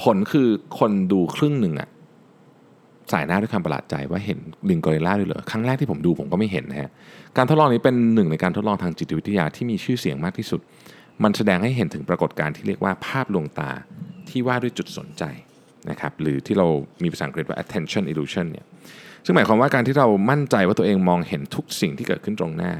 [0.00, 0.48] ผลคือ
[0.78, 1.88] คนดูครึ่งหนึ่งอะ
[3.12, 4.38] สายหน้าด้วยความประหลาดใจว่าเห็น
[4.70, 6.90] ลิงกอริลลาด้วยเหรอครั้งแรกที่ผมดูผมก็ไม่เห็นนะฮะ
[7.36, 10.60] การทดลองนี้เป็นหนึ่งในการทดลองทางจิตวิทยาที่มีชื่อเสียงมากที่สุด
[11.22, 13.70] มันแสดงให้เห็นถึงปรากฏการณ์ที่เรียกว่าภาพลวงตา
[14.28, 15.24] ที่ว่าด้วยจุดสนใจ
[15.90, 16.66] นะครับหรือที่เรา
[17.02, 18.66] มีภาษาอังกฤษว่า attention illusion เนี่ย
[19.24, 22.72] ซึ่งหมายความว่าการที่เรามั่นใจว่าตัวเองมองเห็นทุกสิ่งที่เกิดขึ้นตรงหน้า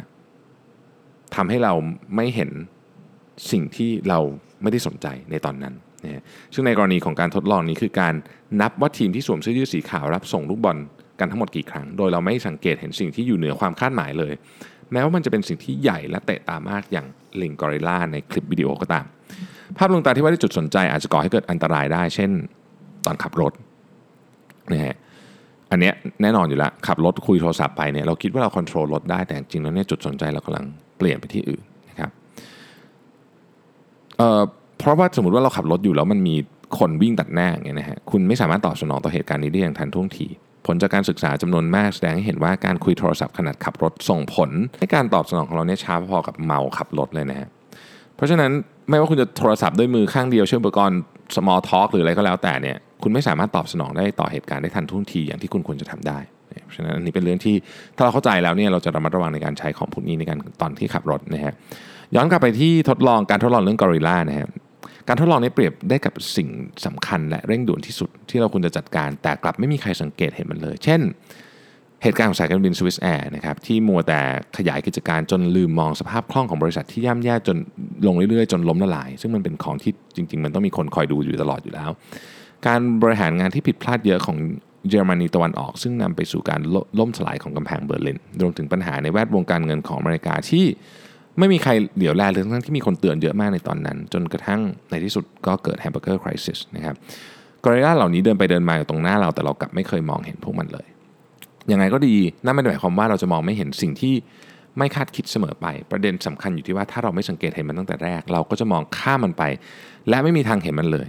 [1.34, 1.74] ทำให้เรา
[2.16, 2.50] ไม่เห็น
[3.50, 4.18] สิ่งที่เรา
[4.62, 6.22] ไม่ได้สนใจในตอนนั้นนะฮะ
[6.54, 8.14] ซึ่งในกรณีของการทดลองนี้คือการ
[8.60, 10.78] นับว่าทีมที่สวมเสื้อยืดสีขาวรับส่งลูกบอล
[11.20, 14.32] กันทั้งหมดกี่ครั้ง โดยเราไม่สังเกตเห็นสิ่งที่อยู่เหนือความคาดหมายเลย
[14.92, 17.06] แม้ว่ามันจะเป็นสิ่งที่ใหญ่และเตะตามากอย่าง
[17.40, 19.04] ลิงกอริลลาในคลิปวิดีโอก็ตาม
[19.76, 22.30] ภาพลวงตาที่ว่าด้จุดสนใจอาจจะก่อให้เกิดอันตรายได้ เช่น
[23.06, 23.52] ตอนขับรถ
[24.72, 24.96] นะฮะ
[25.70, 30.64] อันเนี้ยแน่นอนอยู่แล้วขับรถคุยโทรศัพท์ไปเนี่ยเราคิดว่าเราควบคุมรถได้แต่จริงๆแล้วเนี่ยจุดสนใจเรากำลัง
[30.98, 32.10] เปลี่ยนไปที่อื่นนะครับ
[34.16, 34.40] เอ่อ
[34.78, 36.36] เพราะว่าสมมติว่าเราขับรถอยู่แล้วมันมี
[36.78, 40.26] คนวิ่งตัดหน้าอย่างเงี้ยนะฮะคุณไม่สามารถตอบสนองต่อเหตุการณ์นี้ได้อย่างทันท่วงที
[40.66, 47.48] ผลจากการศึกษาจำนวนมากแสดงให้เห็นว่าการคุยโทรศัพท์ขณะขับรถส่งผล ให้การตอบสนองของเราเนี่ยช้าพอๆกับเมาขับรถเลยนะฮะ
[48.16, 48.50] เพราะฉะนั้น
[48.90, 51.00] ไม่ว่าคุณจะโทรศัพท์ด้วยมือข้างเดียวเชื่อมอุปกรณ์
[51.36, 56.18] small talk หรืออะไรก็แล้วแต่เนี่ยคุณไม่สามารถตอบสนองได้ต่อเหตุการณ์ได้ทันท่วงทีอย่างที่คุณควรจะทำได้
[56.64, 57.56] เพราะฉะนั้นอันนี้เป็นเรื่องที่
[57.96, 61.52] ถ้าเราเข้าใจแล้วเนี่ยเราจะระมัดระวังในการใช้ของพวกนี้ในการตอนที่ขับรถนะฮะ
[62.14, 64.48] ย้อนกลับไปที่ทดลองการทดลองเรื่องกอริลลานะฮะ
[65.08, 66.48] การทดลองนี้เปรียบได้กับสิ่ง
[66.86, 71.00] สำคัญและเร่งด่วนที่สุดที่เราควรจะจัดการ แต่กลับไม่มีใครสังเกตเห็นมันเลย เช่น
[72.02, 74.20] เหตุการณ์ของสายการบินสวิสแอร์นะครับที่มัวแต่
[74.56, 77.56] ขยายกิจการจนลืมมองสภาพคล่องของบริษัทที่ย่ำแย่จน
[78.06, 81.90] ลงเรื่อยๆ จนล้มละลาย ซึ่งมันเป็นของที่จริง ๆ มันต้องมีคนคอยดูอยู่ตลอดอยู่แล้ว
[82.66, 84.36] การบริหารงานที่ผิดพลาดเยอะของ
[84.88, 86.60] เยอรมนีตะวันออก ซึ่งนำไปสู่การ
[86.98, 90.64] ล่มสลายของกำแพงเบอร์ลินรวมถึงปัญหาในแวดวงการเงินของอเมริกาที่
[91.38, 96.96] ไม่มีใครเหลียวแลเลยทั้งที่มีคนเตือนเยอะมากในตอนนั้น จนกระทั่งในที่สุดก็เกิด Hamburger Crisis นะครับ
[97.64, 100.86] กอริลลาเหล่านี้เดินไปเดินมาอยู่ตรงหน้าเรา แต่เรากลับไม่เคยมองเห็นพวกมันเลย
[101.70, 104.14] ยังไงก็ดีนั่นไม่ได้หมายความว่าเราจะมองไม่เห็นสิ่งที่
[104.78, 109.42] ไม่คาดคิดเสมอไป ประเด็นสำคัญอยู่ที่ว่าถ้าเราไม่สังเกตเห็นมันตั้งแต่แรก เราก็จะมองข้ามมันไป
[110.08, 111.08] และไม่มีทางเห็นมันเลย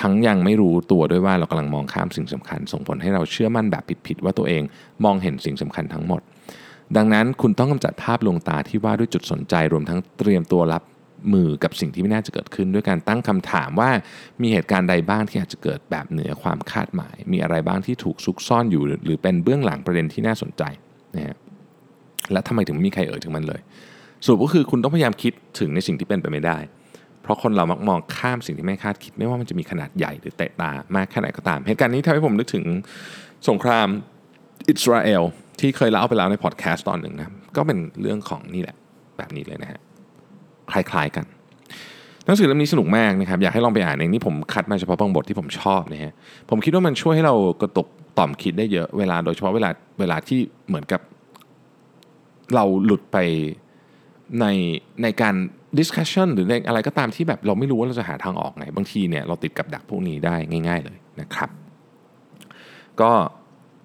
[0.00, 4.62] ทั้งยังไม่รู้ตัวด้วยว่าเรากำลังมองข้ามสิ่งสำคัญ ส่งผลให้เราเชื่อมั่นแบบผิดๆว่าตัวเอง
[5.04, 6.20] มองเห็นสิ่งสำคัญทั้งหมด
[6.96, 10.82] ดังนั้นคุณต้องกำจัดภาพลวงตาที่ว่าด้วยจุดสนใจรวมทั้งเตรียมตัวรับ
[11.34, 13.90] มือกับสิ่งที่ไม่น่าจะเกิดขึ้น ด้วยการตั้งคำถามว่า
[14.42, 20.62] มีเหตุการณ์ใดบ้างที่อาจจะเกิดแบบเหนือความคาดหมาย มีอะไรบ้างที่ถูกซุกซ่อนอยู่ หรือเป็นเบื้องหลังประเด็นที่น่าสนใจ
[21.14, 21.36] นะฮะ
[22.32, 23.60] และทำไมถึงไม่มีใครเอ่ยถึงมันเลย
[24.24, 26.58] สรุปก็คือคุณต้องพยายามคิดถึงในสิ่งที่เป็นไปไม่ได้
[27.22, 32.64] เพราะคนเรามักมองข้ามสิ่งที่ไม่คาดคิด ไม่ว่ามันจะมีขนาดใหญ่หรือเตะตามากแค่ไหนก็ตาม เหตุการณ์นี้ทำให้ผมนึกถึง
[33.48, 33.88] สงคราม
[34.68, 35.22] อิสราเอล
[35.60, 38.76] ที่เคยเล่าไปแล้วในพอดแคสต์ตอนหนึ่งนะก็เป็นเรื่องของนี่แหละ
[39.18, 39.80] แบบนี้เลยนะฮะ
[40.72, 41.24] คล้ายๆกัน
[42.26, 46.12] หนังสือเล่มนี้สนุกมากนะครับอยากให้ลองไปอ่านเองนี่ผมคัดมาเฉพาะบางบทที่ผมชอบนะฮะ
[46.50, 47.88] ผมคิดว่ามันช่วยให้เรากระตุก
[48.18, 50.38] ต่อมคิดได้เยอะเวลาโดยเฉพาะเวลาเวลาที่
[50.68, 51.00] เหมือนกับ
[52.54, 53.18] เราหลุดไป
[54.40, 54.46] ใน
[55.02, 55.34] ในการ
[55.78, 60.34] discussion หรือในอะไรก็ตามที่แบบเราไม่รู้ว่าเราจะหาทางออกไง บางทีเนี่ยเราติดกับดักพวกนี้ได้
[60.68, 61.50] ง่าย ๆเลยนะครับ
[63.00, 63.10] ก็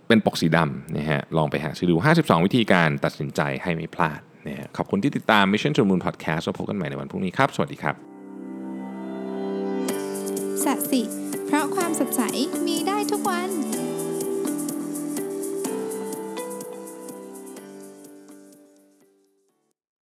[0.09, 7.95] เป็นปกสีดำนะฮะลองไปหาซื้อดู 52 วิธีการตัดสินใจให้ไม่พลาดนะฮะขอบคุณที่ติดตาม Mission to the Moon Podcast แล้วพบกันใหม่ในวันพรุ่งนี้ครับ สวัสดีครับ
[10.63, 11.01] สัสิ
[11.45, 12.21] เพราะความสดใส
[12.67, 13.49] มีได้ทุกวัน